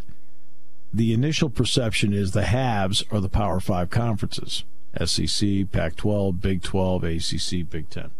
the 0.93 1.13
initial 1.13 1.51
perception 1.51 2.13
is 2.13 2.33
the 2.33 2.45
haves 2.45 3.05
are 3.11 3.21
the 3.21 3.29
Power 3.29 3.61
Five 3.61 3.91
conferences: 3.91 4.65
SEC, 5.05 5.71
Pac-12, 5.73 6.41
Big 6.41 6.63
12, 6.63 7.05
ACC, 7.05 7.71
Big 7.71 7.89
Ten 7.89 8.11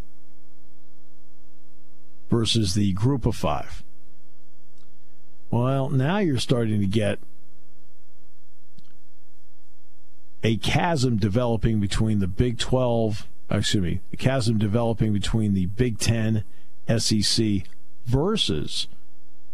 versus 2.33 2.73
the 2.73 2.95
group 2.95 3.27
of 3.27 3.37
five. 3.37 3.85
Well, 5.51 5.91
now 5.91 6.17
you're 6.17 6.39
starting 6.39 6.81
to 6.81 6.87
get 6.87 7.19
a 10.43 10.57
chasm 10.57 11.19
developing 11.19 11.79
between 11.79 12.21
the 12.21 12.27
Big 12.27 12.59
12, 12.59 13.29
excuse 13.51 13.83
me, 13.83 14.01
a 14.15 14.17
chasm 14.17 14.57
developing 14.57 15.13
between 15.13 15.53
the 15.53 15.67
Big 15.67 15.99
10, 15.99 16.43
SEC 16.97 17.65
versus 18.07 18.89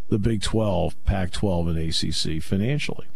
the 0.08 0.18
Big 0.18 0.42
12, 0.42 1.04
Pac 1.04 1.30
12, 1.30 1.68
and 1.68 1.78
ACC 1.78 2.42
financially. 2.42 3.06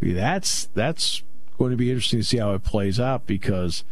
That's 0.00 0.66
that's 0.74 1.22
going 1.58 1.72
to 1.72 1.76
be 1.76 1.90
interesting 1.90 2.20
to 2.20 2.24
see 2.24 2.38
how 2.38 2.54
it 2.54 2.62
plays 2.62 3.00
out 3.00 3.26
because 3.26 3.84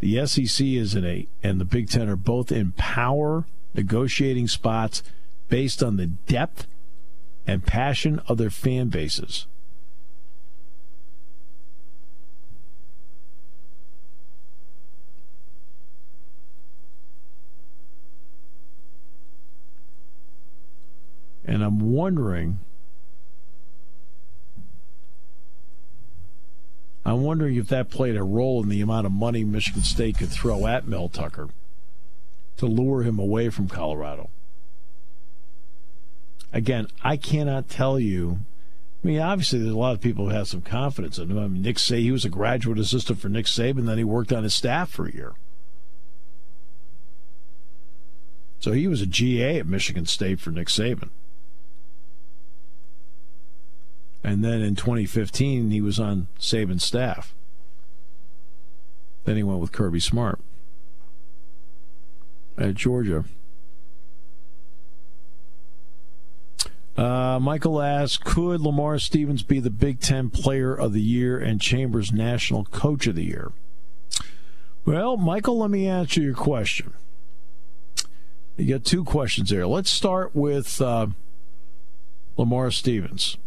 the 0.00 0.26
SEC 0.26 0.66
is 0.66 0.94
in 0.94 1.04
a 1.04 1.28
and 1.42 1.60
the 1.60 1.64
Big 1.64 1.90
Ten 1.90 2.08
are 2.08 2.16
both 2.16 2.50
in 2.50 2.72
power 2.72 3.44
negotiating 3.74 4.48
spots 4.48 5.02
based 5.48 5.82
on 5.82 5.96
the 5.96 6.06
depth 6.06 6.66
and 7.46 7.64
passion 7.64 8.20
of 8.26 8.38
their 8.38 8.50
fan 8.50 8.88
bases. 8.88 9.46
And 21.52 21.62
I'm 21.62 21.92
wondering 21.92 22.60
I'm 27.04 27.22
wondering 27.22 27.56
if 27.56 27.68
that 27.68 27.90
played 27.90 28.16
a 28.16 28.22
role 28.22 28.62
in 28.62 28.70
the 28.70 28.80
amount 28.80 29.04
of 29.04 29.12
money 29.12 29.44
Michigan 29.44 29.82
State 29.82 30.16
could 30.16 30.30
throw 30.30 30.66
at 30.66 30.88
Mel 30.88 31.10
Tucker 31.10 31.50
to 32.56 32.64
lure 32.64 33.02
him 33.02 33.18
away 33.18 33.50
from 33.50 33.68
Colorado. 33.68 34.30
Again, 36.54 36.86
I 37.02 37.18
cannot 37.18 37.68
tell 37.68 38.00
you. 38.00 38.38
I 39.04 39.08
mean, 39.08 39.20
obviously, 39.20 39.58
there's 39.58 39.74
a 39.74 39.78
lot 39.78 39.92
of 39.92 40.00
people 40.00 40.30
who 40.30 40.34
have 40.34 40.48
some 40.48 40.62
confidence 40.62 41.18
in 41.18 41.30
him. 41.30 41.38
I 41.38 41.48
mean, 41.48 41.60
Nick 41.60 41.78
Say 41.78 42.00
he 42.00 42.12
was 42.12 42.24
a 42.24 42.30
graduate 42.30 42.78
assistant 42.78 43.18
for 43.18 43.28
Nick 43.28 43.44
Saban, 43.44 43.84
then 43.84 43.98
he 43.98 44.04
worked 44.04 44.32
on 44.32 44.44
his 44.44 44.54
staff 44.54 44.88
for 44.90 45.06
a 45.06 45.12
year. 45.12 45.32
So 48.58 48.72
he 48.72 48.88
was 48.88 49.02
a 49.02 49.06
GA 49.06 49.58
at 49.58 49.66
Michigan 49.66 50.06
State 50.06 50.40
for 50.40 50.50
Nick 50.50 50.68
Saban. 50.68 51.10
And 54.24 54.44
then 54.44 54.60
in 54.60 54.76
2015, 54.76 55.70
he 55.70 55.80
was 55.80 55.98
on 55.98 56.28
Saban's 56.38 56.84
staff. 56.84 57.34
Then 59.24 59.36
he 59.36 59.42
went 59.42 59.60
with 59.60 59.72
Kirby 59.72 60.00
Smart 60.00 60.38
at 62.56 62.74
Georgia. 62.74 63.24
Uh, 66.96 67.38
Michael 67.40 67.80
asks, 67.80 68.18
could 68.22 68.60
Lamar 68.60 68.98
Stevens 68.98 69.42
be 69.42 69.58
the 69.58 69.70
Big 69.70 70.00
Ten 70.00 70.28
Player 70.28 70.74
of 70.74 70.92
the 70.92 71.00
Year 71.00 71.38
and 71.38 71.60
Chambers 71.60 72.12
National 72.12 72.64
Coach 72.66 73.06
of 73.06 73.14
the 73.14 73.24
Year? 73.24 73.52
Well, 74.84 75.16
Michael, 75.16 75.58
let 75.58 75.70
me 75.70 75.86
answer 75.86 76.20
your 76.20 76.34
question. 76.34 76.92
You 78.56 78.74
got 78.74 78.84
two 78.84 79.04
questions 79.04 79.50
there. 79.50 79.66
Let's 79.66 79.88
start 79.88 80.34
with 80.34 80.80
uh, 80.82 81.08
Lamar 82.36 82.70
Stevens. 82.70 83.38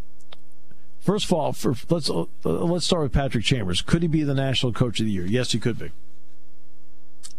First 1.06 1.26
of 1.26 1.34
all, 1.34 1.52
for, 1.52 1.76
let's 1.88 2.10
uh, 2.10 2.24
let's 2.42 2.84
start 2.84 3.04
with 3.04 3.12
Patrick 3.12 3.44
Chambers. 3.44 3.80
Could 3.80 4.02
he 4.02 4.08
be 4.08 4.24
the 4.24 4.34
National 4.34 4.72
Coach 4.72 4.98
of 4.98 5.06
the 5.06 5.12
Year? 5.12 5.24
Yes, 5.24 5.52
he 5.52 5.60
could 5.60 5.78
be. 5.78 5.92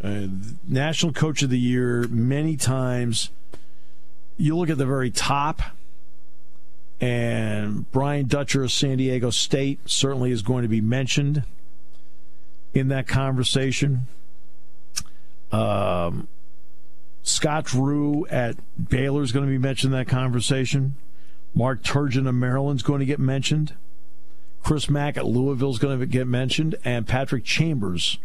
Uh, 0.01 0.27
National 0.65 1.11
Coach 1.11 1.43
of 1.43 1.49
the 1.49 1.59
Year 1.59 2.07
many 2.07 2.55
times. 2.55 3.29
You 4.37 4.55
look 4.55 4.69
at 4.69 4.77
the 4.77 4.85
very 4.85 5.11
top, 5.11 5.61
and 7.01 7.91
Brian 7.91 8.27
Dutcher 8.27 8.63
of 8.63 8.71
San 8.71 8.99
Diego 8.99 9.31
State 9.31 9.81
certainly 9.85 10.31
is 10.31 10.43
going 10.43 10.61
to 10.61 10.69
be 10.69 10.79
mentioned 10.79 11.43
in 12.73 12.87
that 12.87 13.05
conversation. 13.05 14.03
Um, 15.51 16.29
Scott 17.21 17.65
Drew 17.65 18.25
at 18.27 18.55
Baylor 18.89 19.23
is 19.23 19.33
going 19.33 19.45
to 19.45 19.51
be 19.51 19.57
mentioned 19.57 19.93
in 19.93 19.99
that 19.99 20.07
conversation. 20.07 20.95
Mark 21.57 21.81
Turgeon 21.81 22.27
of 22.27 22.35
Maryland's 22.35 22.83
going 22.83 22.99
to 22.99 23.05
get 23.05 23.17
mentioned. 23.17 23.73
Chris 24.61 24.91
Mack 24.91 25.17
at 25.17 25.25
Louisville 25.25 25.71
is 25.71 25.79
going 25.79 25.99
to 25.99 26.05
get 26.05 26.27
mentioned. 26.27 26.75
And 26.85 27.07
Patrick 27.07 27.43
Chambers 27.43 28.19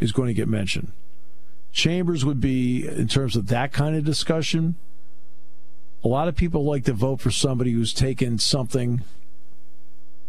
is 0.00 0.12
going 0.12 0.26
to 0.26 0.34
get 0.34 0.46
mentioned. 0.46 0.92
Chambers 1.72 2.22
would 2.22 2.42
be, 2.42 2.86
in 2.86 3.08
terms 3.08 3.36
of 3.36 3.46
that 3.46 3.72
kind 3.72 3.96
of 3.96 4.04
discussion, 4.04 4.74
a 6.04 6.08
lot 6.08 6.28
of 6.28 6.36
people 6.36 6.62
like 6.66 6.84
to 6.84 6.92
vote 6.92 7.22
for 7.22 7.30
somebody 7.30 7.72
who's 7.72 7.94
taken 7.94 8.38
something 8.38 9.02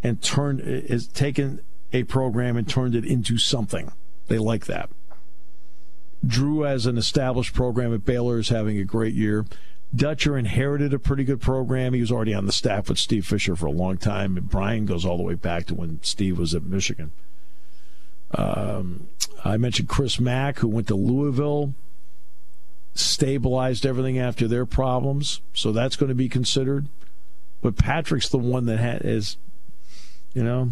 and 0.02 0.22
turned 0.22 0.62
is 0.62 1.08
taken 1.08 1.60
a 1.92 2.04
program 2.04 2.56
and 2.56 2.70
turned 2.70 2.96
it 2.96 3.04
into 3.04 3.38
something. 3.38 3.92
They 4.28 4.38
like 4.38 4.68
that. 4.68 4.90
Drew, 6.26 6.66
as 6.66 6.86
an 6.86 6.98
established 6.98 7.54
program 7.54 7.94
at 7.94 8.06
Baylor, 8.06 8.40
is 8.40 8.48
having 8.48 8.78
a 8.78 8.86
great 8.86 9.14
year. 9.14 9.46
Dutcher 9.96 10.38
inherited 10.38 10.94
a 10.94 11.00
pretty 11.00 11.24
good 11.24 11.42
program. 11.42 11.94
He 11.94 12.02
was 12.02 12.12
already 12.12 12.34
on 12.34 12.46
the 12.46 12.52
staff 12.52 12.90
with 12.90 12.98
Steve 12.98 13.26
Fisher 13.26 13.56
for 13.56 13.68
a 13.68 13.72
long 13.72 13.98
time. 13.98 14.38
And 14.38 14.50
Brian 14.50 14.86
goes 14.86 15.06
all 15.06 15.18
the 15.18 15.24
way 15.24 15.36
back 15.36 15.66
to 15.68 15.76
when 15.76 16.00
Steve 16.04 16.38
was 16.38 16.54
at 16.54 16.64
Michigan. 16.64 17.12
Um, 18.32 19.08
I 19.44 19.58
mentioned 19.58 19.88
Chris 19.88 20.20
Mack, 20.20 20.60
who 20.60 20.68
went 20.68 20.88
to 20.88 20.96
Louisville, 20.96 21.74
stabilized 22.94 23.86
everything 23.86 24.18
after 24.18 24.48
their 24.48 24.66
problems. 24.66 25.42
So 25.54 25.72
that's 25.72 25.96
going 25.96 26.10
to 26.10 26.16
be 26.16 26.30
considered. 26.30 26.88
But 27.62 27.78
Patrick's 27.78 28.30
the 28.30 28.38
one 28.38 28.66
that 28.66 28.78
has, 28.78 29.38
you 30.34 30.44
know, 30.44 30.72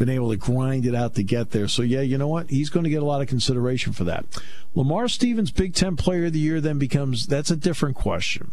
been 0.00 0.08
able 0.08 0.30
to 0.30 0.36
grind 0.36 0.86
it 0.86 0.94
out 0.94 1.14
to 1.14 1.22
get 1.22 1.50
there. 1.50 1.68
So, 1.68 1.82
yeah, 1.82 2.00
you 2.00 2.16
know 2.16 2.26
what? 2.26 2.48
He's 2.48 2.70
going 2.70 2.84
to 2.84 2.90
get 2.90 3.02
a 3.02 3.04
lot 3.04 3.20
of 3.20 3.28
consideration 3.28 3.92
for 3.92 4.04
that. 4.04 4.24
Lamar 4.74 5.08
Stevens, 5.08 5.50
Big 5.50 5.74
Ten 5.74 5.94
Player 5.94 6.24
of 6.24 6.32
the 6.32 6.38
Year, 6.38 6.58
then 6.58 6.78
becomes 6.78 7.26
that's 7.26 7.50
a 7.50 7.56
different 7.56 7.96
question. 7.96 8.52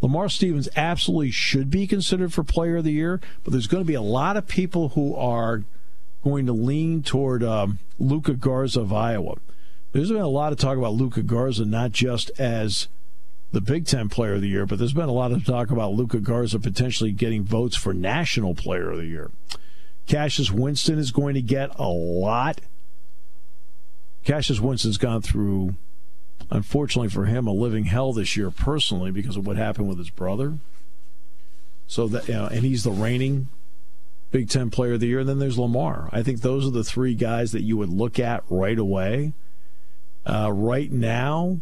Lamar 0.00 0.28
Stevens 0.28 0.68
absolutely 0.74 1.30
should 1.30 1.70
be 1.70 1.86
considered 1.86 2.32
for 2.32 2.42
Player 2.42 2.78
of 2.78 2.84
the 2.84 2.90
Year, 2.90 3.20
but 3.44 3.52
there's 3.52 3.68
going 3.68 3.84
to 3.84 3.86
be 3.86 3.94
a 3.94 4.02
lot 4.02 4.36
of 4.36 4.48
people 4.48 4.88
who 4.90 5.14
are 5.14 5.62
going 6.24 6.46
to 6.46 6.52
lean 6.52 7.04
toward 7.04 7.44
um, 7.44 7.78
Luka 8.00 8.34
Garza 8.34 8.80
of 8.80 8.92
Iowa. 8.92 9.36
There's 9.92 10.10
been 10.10 10.20
a 10.20 10.26
lot 10.26 10.50
of 10.50 10.58
talk 10.58 10.78
about 10.78 10.94
Luka 10.94 11.22
Garza, 11.22 11.64
not 11.64 11.92
just 11.92 12.32
as 12.40 12.88
the 13.52 13.60
Big 13.60 13.86
Ten 13.86 14.08
Player 14.08 14.34
of 14.34 14.40
the 14.40 14.48
Year, 14.48 14.66
but 14.66 14.80
there's 14.80 14.94
been 14.94 15.08
a 15.08 15.12
lot 15.12 15.30
of 15.30 15.44
talk 15.44 15.70
about 15.70 15.92
Luka 15.92 16.18
Garza 16.18 16.58
potentially 16.58 17.12
getting 17.12 17.44
votes 17.44 17.76
for 17.76 17.94
National 17.94 18.56
Player 18.56 18.90
of 18.90 18.98
the 18.98 19.06
Year. 19.06 19.30
Cassius 20.06 20.50
Winston 20.50 20.98
is 20.98 21.10
going 21.10 21.34
to 21.34 21.42
get 21.42 21.70
a 21.78 21.88
lot. 21.88 22.60
Cassius 24.24 24.60
Winston's 24.60 24.98
gone 24.98 25.22
through, 25.22 25.74
unfortunately 26.50 27.08
for 27.08 27.24
him, 27.24 27.46
a 27.46 27.52
living 27.52 27.84
hell 27.84 28.12
this 28.12 28.36
year 28.36 28.50
personally 28.50 29.10
because 29.10 29.36
of 29.36 29.46
what 29.46 29.56
happened 29.56 29.88
with 29.88 29.98
his 29.98 30.10
brother. 30.10 30.58
So 31.86 32.06
that 32.08 32.28
you 32.28 32.34
know, 32.34 32.46
and 32.46 32.60
he's 32.60 32.84
the 32.84 32.90
reigning 32.90 33.48
Big 34.30 34.48
Ten 34.48 34.70
Player 34.70 34.94
of 34.94 35.00
the 35.00 35.08
Year. 35.08 35.20
And 35.20 35.28
then 35.28 35.38
there's 35.38 35.58
Lamar. 35.58 36.08
I 36.12 36.22
think 36.22 36.40
those 36.40 36.66
are 36.66 36.70
the 36.70 36.84
three 36.84 37.14
guys 37.14 37.52
that 37.52 37.62
you 37.62 37.76
would 37.76 37.90
look 37.90 38.18
at 38.18 38.44
right 38.48 38.78
away. 38.78 39.34
Uh, 40.24 40.50
right 40.52 40.90
now, 40.90 41.60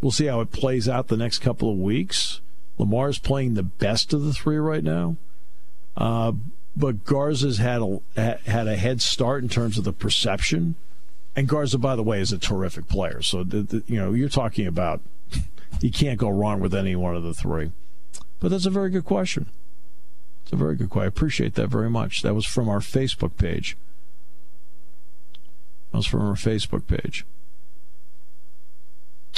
we'll 0.00 0.10
see 0.10 0.26
how 0.26 0.40
it 0.40 0.52
plays 0.52 0.88
out 0.88 1.08
the 1.08 1.16
next 1.16 1.38
couple 1.38 1.70
of 1.70 1.78
weeks. 1.78 2.40
Lamar 2.78 3.08
is 3.08 3.18
playing 3.18 3.54
the 3.54 3.62
best 3.62 4.12
of 4.12 4.24
the 4.24 4.32
three 4.32 4.56
right 4.56 4.84
now. 4.84 5.16
Uh, 5.96 6.32
but 6.76 7.04
Garza's 7.04 7.58
had 7.58 7.82
a 7.82 8.38
had 8.46 8.66
a 8.66 8.76
head 8.76 9.00
start 9.00 9.42
in 9.42 9.48
terms 9.48 9.78
of 9.78 9.84
the 9.84 9.92
perception. 9.92 10.74
And 11.34 11.48
Garza, 11.48 11.78
by 11.78 11.96
the 11.96 12.02
way, 12.02 12.20
is 12.20 12.32
a 12.32 12.38
terrific 12.38 12.88
player. 12.88 13.22
So 13.22 13.42
the, 13.42 13.62
the, 13.62 13.82
you 13.86 13.98
know 13.98 14.12
you're 14.12 14.28
talking 14.28 14.66
about 14.66 15.00
you 15.80 15.90
can't 15.90 16.18
go 16.18 16.28
wrong 16.28 16.60
with 16.60 16.74
any 16.74 16.96
one 16.96 17.16
of 17.16 17.22
the 17.22 17.34
three. 17.34 17.72
But 18.40 18.50
that's 18.50 18.66
a 18.66 18.70
very 18.70 18.90
good 18.90 19.04
question. 19.04 19.46
It's 20.42 20.52
a 20.52 20.56
very 20.56 20.74
good 20.74 20.90
question. 20.90 21.04
I 21.04 21.08
appreciate 21.08 21.54
that 21.54 21.68
very 21.68 21.90
much. 21.90 22.22
That 22.22 22.34
was 22.34 22.46
from 22.46 22.68
our 22.68 22.80
Facebook 22.80 23.36
page. 23.36 23.76
That 25.90 25.98
was 25.98 26.06
from 26.06 26.22
our 26.22 26.34
Facebook 26.34 26.86
page. 26.86 27.24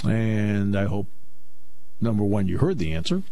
And 0.04 0.76
I 0.76 0.84
hope 0.84 1.06
number 2.00 2.24
one 2.24 2.48
you 2.48 2.58
heard 2.58 2.78
the 2.78 2.92
answer. 2.92 3.22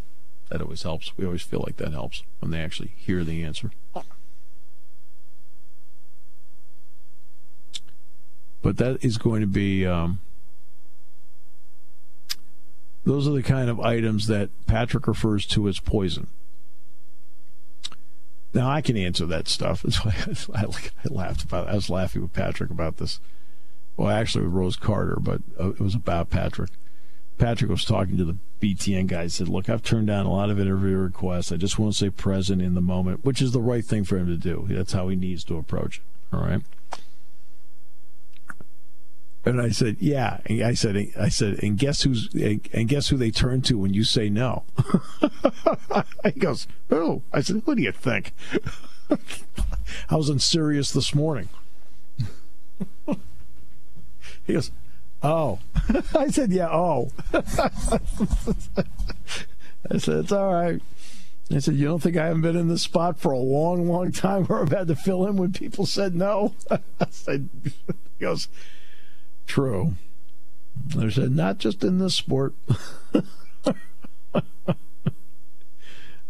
That 0.53 0.61
always 0.61 0.83
helps. 0.83 1.17
We 1.17 1.25
always 1.25 1.41
feel 1.41 1.63
like 1.65 1.79
that 1.79 1.93
helps 1.93 2.25
when 2.41 2.51
they 2.51 2.61
actually 2.61 2.93
hear 2.95 3.25
the 3.25 3.43
answer. 3.43 3.71
But 8.61 8.77
that 8.77 9.03
is 9.03 9.17
going 9.17 9.41
to 9.41 9.47
be. 9.47 9.87
Um, 9.87 10.21
those 13.05 13.27
are 13.27 13.31
the 13.33 13.43
kind 13.43 13.71
of 13.71 13.81
items 13.81 14.27
that 14.27 14.51
Patrick 14.67 15.07
refers 15.07 15.47
to 15.47 15.67
as 15.69 15.81
poison. 15.81 16.27
Now 18.53 18.69
I 18.69 18.83
can 18.83 18.99
answer 18.99 19.25
that 19.25 19.49
stuff. 19.49 19.83
That's 19.83 20.05
why 20.05 20.15
I, 20.55 21.09
laughed 21.09 21.45
about. 21.45 21.67
It. 21.67 21.71
I 21.71 21.75
was 21.77 21.89
laughing 21.89 22.21
with 22.21 22.35
Patrick 22.35 22.71
about 22.71 22.99
this. 22.99 23.21
Well, 23.97 24.11
actually 24.11 24.45
with 24.45 24.53
Rose 24.53 24.77
Carter, 24.77 25.17
but 25.19 25.41
uh, 25.59 25.71
it 25.71 25.81
was 25.81 25.95
about 25.95 26.29
Patrick. 26.29 26.73
Patrick 27.39 27.71
was 27.71 27.85
talking 27.85 28.17
to 28.17 28.25
the 28.25 28.37
BTN 28.61 29.09
guy. 29.09 29.25
He 29.25 29.29
said, 29.29 29.49
Look, 29.49 29.69
I've 29.69 29.83
turned 29.83 30.07
down 30.07 30.27
a 30.27 30.31
lot 30.31 30.51
of 30.51 30.61
interview 30.61 30.97
requests. 30.97 31.51
I 31.51 31.57
just 31.57 31.79
want 31.79 31.93
to 31.93 31.97
stay 31.97 32.11
present 32.11 32.63
in 32.63 32.75
the 32.75 32.81
moment, 32.81 33.25
which 33.25 33.43
is 33.43 33.53
the 33.53 33.61
right 33.61 33.85
thing 33.85 34.05
for 34.05 34.17
him 34.17 34.27
to 34.27 34.37
do. 34.37 34.67
That's 34.69 34.93
how 34.93 35.09
he 35.09 35.17
needs 35.17 35.43
to 35.45 35.57
approach 35.57 35.99
it. 35.99 36.37
All 36.37 36.43
right. 36.43 36.63
And 39.45 39.61
I 39.61 39.71
said, 39.71 39.97
"Yeah." 39.99 40.39
And 40.47 40.63
I 40.63 40.75
said, 40.75 40.97
"I 41.19 41.29
said, 41.29 41.63
and 41.65 41.77
guess 41.77 42.03
who's 42.03 42.33
and 42.33 42.89
guess 42.89 43.09
who 43.09 43.17
they 43.17 43.33
turn 43.33 43.61
to 43.63 43.77
when 43.77 43.93
you 43.93 44.05
say 44.05 44.31
no?" 44.31 44.63
he 46.25 46.31
goes, 46.39 46.69
"Who?" 46.91 47.23
I 47.33 47.41
said, 47.41 47.63
"Who 47.67 47.75
do 47.75 47.83
you 47.83 47.91
think?" 47.91 48.35
I 50.09 50.17
was 50.17 50.29
in 50.29 50.39
Sirius 50.39 50.93
this 50.93 51.13
morning. 51.13 51.49
he 54.47 54.55
goes, 54.55 54.71
Oh. 55.23 55.61
I 56.17 56.29
said, 56.29 56.51
yeah, 56.51 56.69
oh. 56.71 57.11
I 57.33 57.43
said, 59.99 60.17
it's 60.17 60.33
all 60.33 60.53
right. 60.53 60.83
I 61.51 61.59
said, 61.59 61.75
you 61.75 61.87
don't 61.87 62.03
think 62.03 62.17
I 62.17 62.27
haven't 62.27 62.43
been 62.43 62.57
in 62.57 62.69
this 62.69 62.83
spot 62.83 63.19
for 63.19 63.33
a 63.33 63.39
long, 63.39 63.89
long 63.89 64.11
time 64.11 64.45
where 64.45 64.61
I've 64.61 64.73
had 64.73 64.89
to 64.89 64.97
fill 64.97 65.27
in 65.27 65.37
when 65.37 65.53
people 65.53 65.87
said 65.87 66.15
no? 66.15 66.55
I 66.71 66.79
said, 67.11 67.49
he 67.65 67.73
goes, 68.21 68.49
true. 69.47 69.95
I 70.99 71.09
said, 71.11 71.33
not 71.33 71.59
just 71.59 71.85
in 71.85 71.99
this 71.99 72.15
sport. 72.15 72.55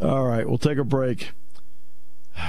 all 0.01 0.27
right, 0.27 0.49
we'll 0.49 0.59
take 0.59 0.79
a 0.79 0.85
break. 0.85 1.31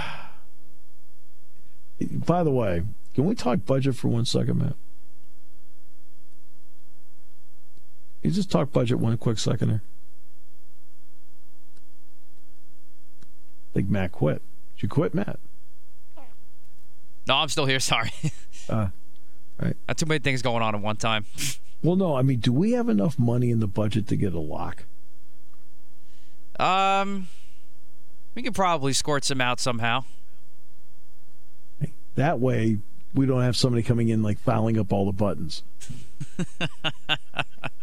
By 2.01 2.43
the 2.43 2.51
way, 2.51 2.83
can 3.13 3.25
we 3.25 3.35
talk 3.35 3.65
budget 3.65 3.95
for 3.95 4.07
one 4.07 4.25
second, 4.25 4.57
Matt? 4.57 4.75
You 8.23 8.31
just 8.31 8.49
talk 8.49 8.71
budget 8.71 8.99
one 8.99 9.17
quick 9.17 9.37
second 9.37 9.69
here? 9.69 9.81
I 13.71 13.73
think 13.73 13.89
Matt 13.89 14.11
quit. 14.11 14.41
Did 14.75 14.83
you 14.83 14.89
quit, 14.89 15.13
Matt? 15.13 15.39
No, 17.27 17.35
I'm 17.35 17.49
still 17.49 17.65
here. 17.65 17.79
Sorry. 17.79 18.11
uh, 18.69 18.89
right. 19.59 19.75
Not 19.87 19.97
too 19.97 20.05
many 20.05 20.19
things 20.19 20.41
going 20.41 20.61
on 20.61 20.75
at 20.75 20.81
one 20.81 20.97
time. 20.97 21.25
well, 21.83 21.95
no. 21.95 22.15
I 22.15 22.21
mean, 22.21 22.39
do 22.39 22.53
we 22.53 22.73
have 22.73 22.89
enough 22.89 23.17
money 23.17 23.49
in 23.49 23.59
the 23.59 23.67
budget 23.67 24.07
to 24.09 24.15
get 24.15 24.33
a 24.33 24.39
lock? 24.39 24.85
Um, 26.59 27.27
we 28.35 28.43
could 28.43 28.53
probably 28.53 28.93
squirt 28.93 29.23
some 29.23 29.41
out 29.41 29.59
somehow. 29.59 30.05
That 32.15 32.39
way, 32.39 32.77
we 33.13 33.25
don't 33.25 33.41
have 33.41 33.57
somebody 33.57 33.81
coming 33.81 34.09
in 34.09 34.21
like 34.21 34.37
fouling 34.37 34.77
up 34.77 34.93
all 34.93 35.05
the 35.05 35.11
buttons. 35.11 35.63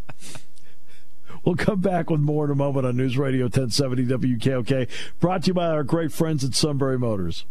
We'll 1.45 1.57
come 1.57 1.81
back 1.81 2.11
with 2.11 2.21
more 2.21 2.45
in 2.45 2.51
a 2.51 2.55
moment 2.55 2.87
on 2.87 2.97
News 2.97 3.17
Radio 3.17 3.45
1070 3.45 4.07
WKOK, 4.07 4.89
brought 5.21 5.45
to 5.45 5.49
you 5.49 5.55
by 5.55 5.69
our 5.69 5.85
great 5.85 6.13
friends 6.13 6.45
at 6.45 6.55
Sunbury 6.55 6.99
Motors. 6.99 7.47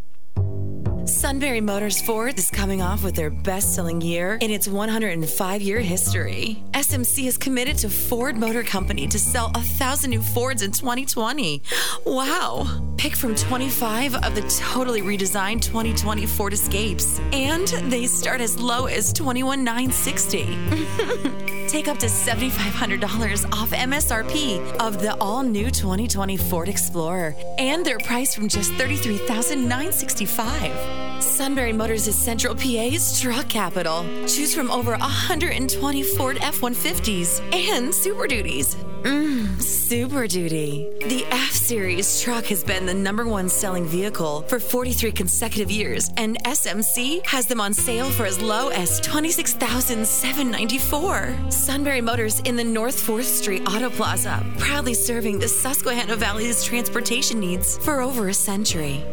Sunbury 1.06 1.60
Motors 1.60 2.00
Ford 2.02 2.38
is 2.38 2.52
coming 2.52 2.84
off 2.84 3.04
with 3.04 3.16
their 3.16 3.32
best 3.32 3.74
selling 3.74 4.00
year 4.00 4.38
in 4.42 4.52
its 4.52 4.68
105 4.68 5.62
year 5.62 5.80
history. 5.80 6.64
SMC 6.72 7.26
is 7.26 7.36
committed 7.36 7.80
to 7.80 7.90
Ford 7.90 8.38
Motor 8.38 8.62
Company 8.64 9.08
to 9.08 9.18
sell 9.18 9.52
a 9.56 9.62
thousand 9.62 10.12
new 10.12 10.22
Fords 10.22 10.62
in 10.62 10.72
2020. 10.72 11.64
Wow! 12.06 12.68
Pick 12.98 13.16
from 13.16 13.34
25 13.34 14.16
of 14.16 14.36
the 14.36 14.42
totally 14.60 15.02
redesigned 15.02 15.64
2020 15.64 16.28
Ford 16.28 16.54
Escapes, 16.54 17.20
and 17.34 17.68
they 17.92 18.06
start 18.06 18.40
as 18.40 18.60
low 18.60 18.86
as 18.86 19.12
21960 19.14 21.56
Take 21.70 21.88
up 21.88 22.00
to 22.00 22.08
$7,500 22.08 23.54
off 23.54 23.70
MSRP 23.70 24.78
of 24.78 25.00
the 25.04 25.16
all 25.22 25.44
new 25.44 25.70
2020 25.70 26.36
Ford 26.36 26.68
Explorer, 26.68 27.36
and 27.60 27.86
their 27.86 28.00
price 28.00 28.34
from 28.34 28.48
just 28.48 28.72
$33,965. 28.72 31.22
Sunbury 31.22 31.72
Motors 31.72 32.08
is 32.08 32.18
Central 32.18 32.56
PA's 32.56 33.22
truck 33.22 33.48
capital. 33.50 34.04
Choose 34.22 34.56
from 34.56 34.72
over 34.72 34.94
120 34.94 36.04
Ford 36.04 36.40
F 36.42 36.62
150s 36.62 37.40
and 37.54 37.94
Super 37.94 38.26
Duties. 38.26 38.76
Mmm, 39.04 39.62
Super 39.62 40.28
Duty. 40.28 40.90
The 41.08 41.26
F 41.32 41.52
Series 41.52 42.22
truck 42.22 42.44
has 42.46 42.64
been 42.64 42.86
the 42.86 42.94
number 42.94 43.26
one 43.26 43.48
selling 43.48 43.86
vehicle 43.86 44.42
for 44.44 44.60
43 44.60 45.14
consecutive 45.14 45.72
years, 45.72 46.10
and 46.18 46.38
SMC 46.44 47.26
has 47.26 47.48
them 47.48 47.62
on 47.62 47.74
sale 47.74 48.10
for 48.10 48.26
as 48.26 48.42
low 48.42 48.68
as 48.70 49.00
$26,794. 49.02 51.54
Sunbury 51.54 52.02
Motors 52.02 52.42
in 52.42 52.58
the 52.58 52.64
North 52.64 53.02
4th 53.02 53.24
Street 53.24 53.64
Auto 53.68 53.90
Plaza, 53.90 54.46
proudly 54.58 54.94
serving 54.94 55.40
the 55.40 55.48
Susquehanna 55.48 56.18
Valley's 56.18 56.62
transportation 56.64 57.40
needs 57.40 57.78
for 57.78 58.02
over 58.02 58.28
a 58.28 58.34
century. 58.34 59.06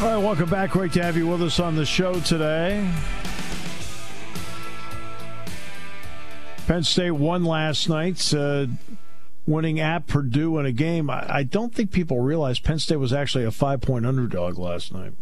All 0.00 0.06
right, 0.06 0.16
welcome 0.18 0.48
back. 0.48 0.70
Great 0.70 0.92
to 0.92 1.02
have 1.02 1.16
you 1.16 1.26
with 1.26 1.42
us 1.42 1.58
on 1.58 1.74
the 1.74 1.84
show 1.84 2.20
today. 2.20 2.88
Penn 6.68 6.84
State 6.84 7.10
won 7.10 7.44
last 7.44 7.88
night, 7.88 8.32
uh, 8.32 8.66
winning 9.44 9.80
at 9.80 10.06
Purdue 10.06 10.56
in 10.58 10.66
a 10.66 10.70
game. 10.70 11.10
I, 11.10 11.38
I, 11.38 11.42
don't 11.42 11.74
think 11.74 11.90
people 11.90 12.20
realize 12.20 12.60
Penn 12.60 12.78
State 12.78 13.00
was 13.00 13.12
actually 13.12 13.42
a 13.42 13.50
five 13.50 13.80
point 13.80 14.06
underdog 14.06 14.56
last 14.56 14.94
night. 14.94 15.14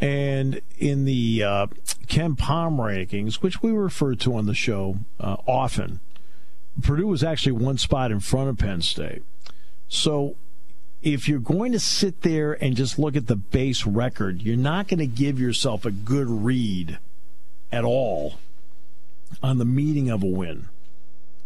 And 0.00 0.62
in 0.78 1.04
the 1.04 1.42
uh, 1.42 1.66
KenPom 2.06 2.78
rankings, 2.78 3.42
which 3.42 3.62
we 3.62 3.72
refer 3.72 4.14
to 4.14 4.36
on 4.36 4.46
the 4.46 4.54
show 4.54 5.00
uh, 5.20 5.36
often, 5.46 6.00
Purdue 6.82 7.08
was 7.08 7.22
actually 7.22 7.52
one 7.52 7.76
spot 7.76 8.10
in 8.10 8.20
front 8.20 8.48
of 8.48 8.56
Penn 8.56 8.80
State. 8.80 9.22
So 9.86 10.36
if 11.06 11.28
you're 11.28 11.38
going 11.38 11.70
to 11.70 11.78
sit 11.78 12.22
there 12.22 12.52
and 12.52 12.74
just 12.74 12.98
look 12.98 13.14
at 13.14 13.28
the 13.28 13.36
base 13.36 13.86
record, 13.86 14.42
you're 14.42 14.56
not 14.56 14.88
going 14.88 14.98
to 14.98 15.06
give 15.06 15.38
yourself 15.38 15.84
a 15.84 15.92
good 15.92 16.26
read 16.28 16.98
at 17.70 17.84
all 17.84 18.40
on 19.40 19.58
the 19.58 19.64
meaning 19.64 20.10
of 20.10 20.24
a 20.24 20.26
win. 20.26 20.68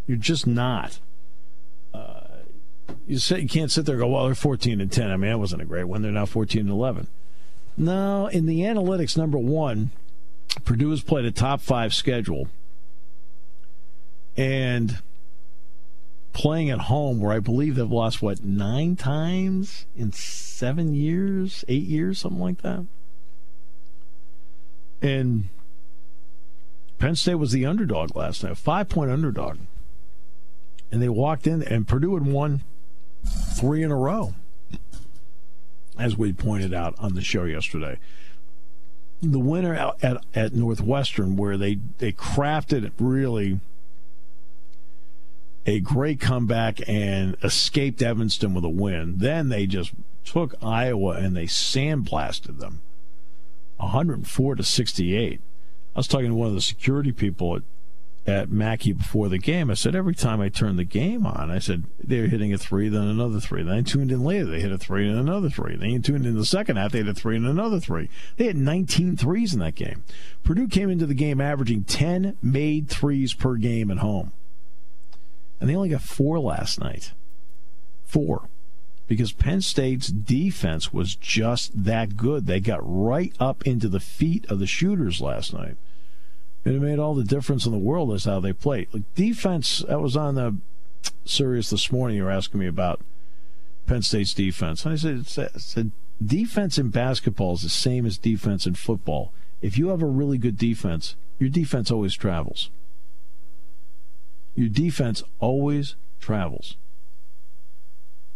You're 0.07 0.17
just 0.17 0.47
not. 0.47 0.99
Uh, 1.93 2.23
you, 3.07 3.19
you 3.37 3.49
can't 3.49 3.71
sit 3.71 3.85
there 3.85 3.97
and 3.97 4.03
go, 4.03 4.09
well, 4.09 4.25
they're 4.25 4.35
14 4.35 4.81
and 4.81 4.91
10. 4.91 5.11
I 5.11 5.19
mean, 5.19 5.31
that 5.31 5.39
wasn't 5.39 5.61
a 5.61 5.67
great 5.67 5.85
one. 5.85 6.01
They're 6.01 6.11
now 6.11 6.25
14 6.25 6.63
and 6.63 6.71
11. 6.71 7.07
No, 7.77 8.29
in 8.29 8.47
the 8.47 8.61
analytics, 8.61 9.15
number 9.15 9.37
one, 9.37 9.91
Purdue 10.65 10.91
has 10.91 11.03
played 11.03 11.27
a 11.27 11.31
top 11.31 11.61
five 11.61 11.93
schedule. 11.93 12.49
And 14.39 15.03
playing 16.33 16.70
at 16.70 16.83
home 16.83 17.20
where 17.20 17.33
I 17.33 17.41
believe 17.41 17.76
they've 17.76 17.91
lost 17.91 18.22
what 18.22 18.45
nine 18.45 18.97
times 18.97 19.87
in 19.97 20.12
seven 20.12 20.95
years, 20.95 21.64
eight 21.68 21.85
years, 21.85 22.18
something 22.18 22.41
like 22.41 22.62
that. 22.62 22.87
And 25.03 25.49
Penn 26.99 27.16
State 27.16 27.37
was 27.37 27.53
the 27.53 27.66
underdog 27.66 28.14
last 28.14 28.45
night, 28.45 28.57
five 28.57 28.89
point 28.89 29.11
underdog. 29.11 29.59
And 30.93 31.01
they 31.01 31.09
walked 31.09 31.47
in, 31.47 31.62
and 31.62 31.89
Purdue 31.89 32.14
had 32.14 32.26
won 32.26 32.62
three 33.24 33.83
in 33.83 33.91
a 33.91 33.97
row, 33.97 34.35
as 35.99 36.16
we 36.16 36.33
pointed 36.33 36.74
out 36.74 36.95
on 36.99 37.14
the 37.14 37.22
show 37.22 37.45
yesterday. 37.45 37.99
The 39.22 39.39
winner 39.39 39.74
at, 40.03 40.24
at 40.35 40.55
Northwestern, 40.55 41.37
where 41.37 41.57
they, 41.57 41.78
they 41.99 42.12
crafted 42.12 42.91
really 42.99 43.61
a 45.67 45.81
great 45.81 46.21
comeback 46.21 46.81
and 46.89 47.37
escaped 47.43 48.03
Evanston 48.03 48.55
with 48.55 48.65
a 48.65 48.69
win. 48.69 49.19
Then 49.19 49.49
they 49.49 49.67
just 49.67 49.93
took 50.25 50.55
Iowa 50.63 51.17
and 51.17 51.37
they 51.37 51.45
sandblasted 51.47 52.59
them 52.59 52.81
104 53.77 54.55
to 54.57 54.63
68. 54.63 55.41
I 55.95 55.99
was 55.99 56.07
talking 56.07 56.29
to 56.29 56.35
one 56.35 56.49
of 56.49 56.55
the 56.55 56.61
security 56.61 57.13
people 57.13 57.57
at, 57.57 57.63
at 58.27 58.51
Mackey 58.51 58.93
before 58.93 59.29
the 59.29 59.39
game. 59.39 59.71
I 59.71 59.75
said, 59.75 59.95
every 59.95 60.15
time 60.15 60.41
I 60.41 60.49
turn 60.49 60.77
the 60.77 60.85
game 60.85 61.27
on, 61.27 61.51
I 61.51 61.59
said, 61.59 61.85
they're 62.03 62.29
hitting 62.29 62.53
a 62.53 62.59
three, 62.59 62.89
then 62.89 63.03
another 63.03 63.41
three. 63.41 63.63
Then 63.63 63.75
I 63.75 63.83
tuned 63.83 64.13
in 64.13 64.23
later, 64.23 64.47
they 64.47 64.61
hit 64.61 64.73
a 64.73 64.79
three 64.79 65.09
and 65.09 65.19
another 65.19 65.51
three. 65.51 65.77
Then 65.77 65.91
you 65.91 65.99
tuned 65.99 66.27
in 66.27 66.37
the 66.37 66.45
second 66.45 66.77
half, 66.77 66.93
they 66.93 66.99
hit 66.99 67.09
a 67.09 67.15
three 67.15 67.37
and 67.37 67.47
another 67.47 67.81
three. 67.81 68.09
They 68.37 68.47
had 68.47 68.57
19 68.57 69.17
threes 69.17 69.53
in 69.53 69.61
that 69.61 69.75
game. 69.75 70.05
Purdue 70.45 70.69
came 70.69 70.91
into 70.91 71.07
the 71.07 71.15
game 71.15 71.41
averaging 71.41 71.85
10 71.85 72.37
made 72.41 72.89
threes 72.89 73.35
per 73.35 73.57
game 73.57 73.91
at 73.91 73.99
home 73.99 74.33
and 75.61 75.69
they 75.69 75.77
only 75.77 75.91
got 75.91 76.03
four 76.03 76.39
last 76.41 76.81
night. 76.81 77.13
Four. 78.07 78.49
Because 79.07 79.33
Penn 79.33 79.61
State's 79.61 80.09
defense 80.09 80.93
was 80.93 81.15
just 81.15 81.85
that 81.85 82.17
good. 82.17 82.47
They 82.47 82.61
got 82.61 82.81
right 82.83 83.33
up 83.39 83.67
into 83.67 83.89
the 83.89 84.01
feet 84.01 84.47
of 84.49 84.59
the 84.59 84.67
shooters 84.67 85.21
last 85.21 85.53
night. 85.53 85.77
And 86.65 86.77
it 86.77 86.81
made 86.81 86.99
all 86.99 87.15
the 87.15 87.25
difference 87.25 87.67
in 87.67 87.73
the 87.73 87.79
world 87.79 88.13
as 88.13 88.25
how 88.25 88.41
they 88.41 88.53
played. 88.53 88.89
Like 88.93 89.15
defense, 89.15 89.85
I 89.89 89.97
was 89.97 90.17
on 90.17 90.37
the 90.37 90.57
Sirius 91.25 91.71
this 91.71 91.91
morning. 91.91 92.17
You 92.17 92.25
were 92.25 92.31
asking 92.31 92.61
me 92.61 92.67
about 92.67 93.01
Penn 93.87 94.03
State's 94.03 94.35
defense. 94.35 94.85
And 94.85 94.93
I 94.93 94.97
said, 94.97 95.49
I 95.55 95.59
said 95.59 95.91
defense 96.25 96.79
in 96.79 96.91
basketball 96.91 97.55
is 97.55 97.63
the 97.63 97.69
same 97.69 98.07
as 98.07 98.17
defense 98.17 98.67
in 98.67 98.75
football. 98.75 99.33
If 99.61 99.77
you 99.77 99.89
have 99.89 100.03
a 100.03 100.07
really 100.07 100.39
good 100.39 100.57
defense, 100.57 101.17
your 101.39 101.51
defense 101.51 101.91
always 101.91 102.15
travels 102.15 102.71
your 104.55 104.68
defense 104.68 105.22
always 105.38 105.94
travels. 106.20 106.76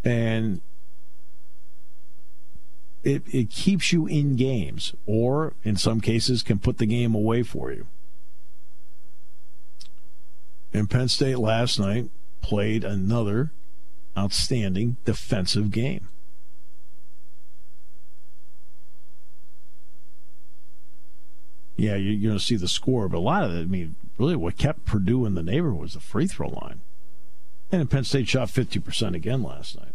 And 0.04 0.60
it, 3.02 3.22
it 3.32 3.50
keeps 3.50 3.92
you 3.92 4.06
in 4.06 4.36
games, 4.36 4.94
or 5.06 5.54
in 5.62 5.76
some 5.76 6.00
cases, 6.00 6.42
can 6.42 6.58
put 6.58 6.78
the 6.78 6.86
game 6.86 7.14
away 7.14 7.42
for 7.42 7.70
you. 7.72 7.86
And 10.72 10.90
Penn 10.90 11.08
State 11.08 11.38
last 11.38 11.78
night 11.78 12.10
played 12.40 12.82
another 12.82 13.52
outstanding 14.16 14.96
defensive 15.04 15.70
game. 15.70 16.08
Yeah, 21.76 21.96
you're 21.96 22.22
going 22.22 22.38
to 22.38 22.44
see 22.44 22.56
the 22.56 22.68
score, 22.68 23.08
but 23.08 23.18
a 23.18 23.20
lot 23.20 23.44
of 23.44 23.54
it, 23.54 23.62
I 23.62 23.64
mean, 23.64 23.96
really 24.18 24.36
what 24.36 24.56
kept 24.56 24.84
Purdue 24.84 25.26
in 25.26 25.34
the 25.34 25.42
neighborhood 25.42 25.80
was 25.80 25.94
the 25.94 26.00
free 26.00 26.26
throw 26.26 26.48
line. 26.48 26.80
And 27.72 27.90
Penn 27.90 28.04
State 28.04 28.28
shot 28.28 28.48
50% 28.48 29.14
again 29.14 29.42
last 29.42 29.78
night. 29.78 29.94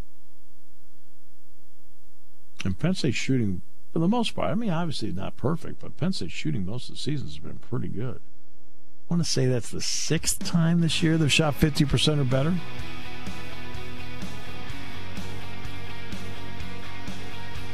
And 2.65 2.77
Penn 2.77 2.95
State 2.95 3.15
shooting, 3.15 3.61
for 3.93 3.99
the 3.99 4.07
most 4.07 4.35
part, 4.35 4.51
I 4.51 4.55
mean, 4.55 4.71
obviously 4.71 5.13
not 5.13 5.37
perfect, 5.37 5.79
but 5.79 5.95
Penn 5.95 6.11
State 6.11 6.31
shooting 6.31 6.65
most 6.65 6.89
of 6.89 6.95
the 6.95 6.99
season 6.99 7.27
has 7.27 7.37
been 7.37 7.59
pretty 7.59 7.87
good. 7.87 8.19
I 9.09 9.13
want 9.13 9.23
to 9.23 9.29
say 9.29 9.45
that's 9.45 9.71
the 9.71 9.81
sixth 9.81 10.43
time 10.43 10.81
this 10.81 11.01
year 11.01 11.17
they've 11.17 11.31
shot 11.31 11.55
50% 11.55 12.19
or 12.19 12.23
better. 12.25 12.53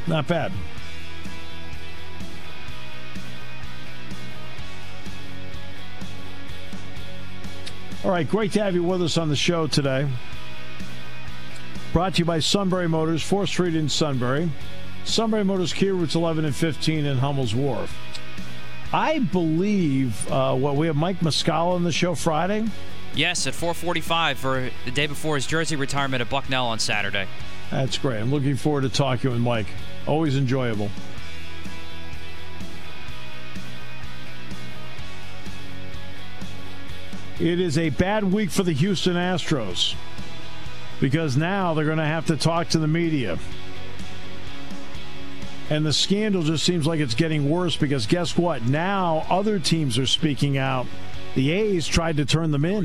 Not 0.06 0.28
bad. 0.28 0.52
All 8.04 8.10
right, 8.10 8.28
great 8.28 8.52
to 8.52 8.62
have 8.62 8.74
you 8.74 8.82
with 8.82 9.02
us 9.02 9.16
on 9.16 9.28
the 9.28 9.36
show 9.36 9.66
today. 9.66 10.06
Brought 11.92 12.14
to 12.14 12.18
you 12.20 12.24
by 12.24 12.40
Sunbury 12.40 12.88
Motors, 12.88 13.22
4th 13.22 13.48
Street 13.48 13.74
in 13.74 13.88
Sunbury. 13.88 14.50
Sunbury 15.04 15.44
Motors 15.44 15.72
Key 15.72 15.90
routes 15.90 16.14
11 16.14 16.44
and 16.44 16.54
15 16.54 17.04
in 17.06 17.18
Hummel's 17.18 17.54
Wharf. 17.54 17.96
I 18.92 19.18
believe 19.18 20.30
uh, 20.30 20.54
what 20.54 20.76
we 20.76 20.86
have 20.86 20.96
Mike 20.96 21.20
Muscala 21.20 21.74
on 21.74 21.84
the 21.84 21.92
show 21.92 22.14
Friday. 22.14 22.66
Yes, 23.14 23.46
at 23.46 23.54
4:45 23.54 24.36
for 24.36 24.70
the 24.84 24.90
day 24.90 25.06
before 25.06 25.36
his 25.36 25.46
jersey 25.46 25.74
retirement 25.74 26.20
at 26.20 26.28
Bucknell 26.28 26.66
on 26.66 26.78
Saturday. 26.78 27.26
That's 27.70 27.98
great. 27.98 28.20
I'm 28.20 28.30
looking 28.30 28.56
forward 28.56 28.82
to 28.82 28.88
talking 28.88 29.30
with 29.30 29.40
Mike. 29.40 29.66
Always 30.06 30.36
enjoyable. 30.36 30.90
It 37.38 37.60
is 37.60 37.76
a 37.76 37.90
bad 37.90 38.24
week 38.24 38.50
for 38.50 38.62
the 38.62 38.72
Houston 38.72 39.14
Astros 39.14 39.94
because 41.00 41.36
now 41.36 41.74
they're 41.74 41.84
going 41.84 41.98
to 41.98 42.04
have 42.04 42.26
to 42.26 42.36
talk 42.36 42.68
to 42.68 42.78
the 42.78 42.88
media. 42.88 43.38
And 45.68 45.84
the 45.84 45.92
scandal 45.92 46.42
just 46.42 46.64
seems 46.64 46.86
like 46.86 47.00
it's 47.00 47.14
getting 47.14 47.50
worse 47.50 47.76
because 47.76 48.06
guess 48.06 48.38
what? 48.38 48.62
Now 48.64 49.26
other 49.28 49.58
teams 49.58 49.98
are 49.98 50.06
speaking 50.06 50.56
out. 50.56 50.86
The 51.34 51.50
A's 51.50 51.86
tried 51.86 52.16
to 52.16 52.24
turn 52.24 52.52
them 52.52 52.64
in. 52.64 52.84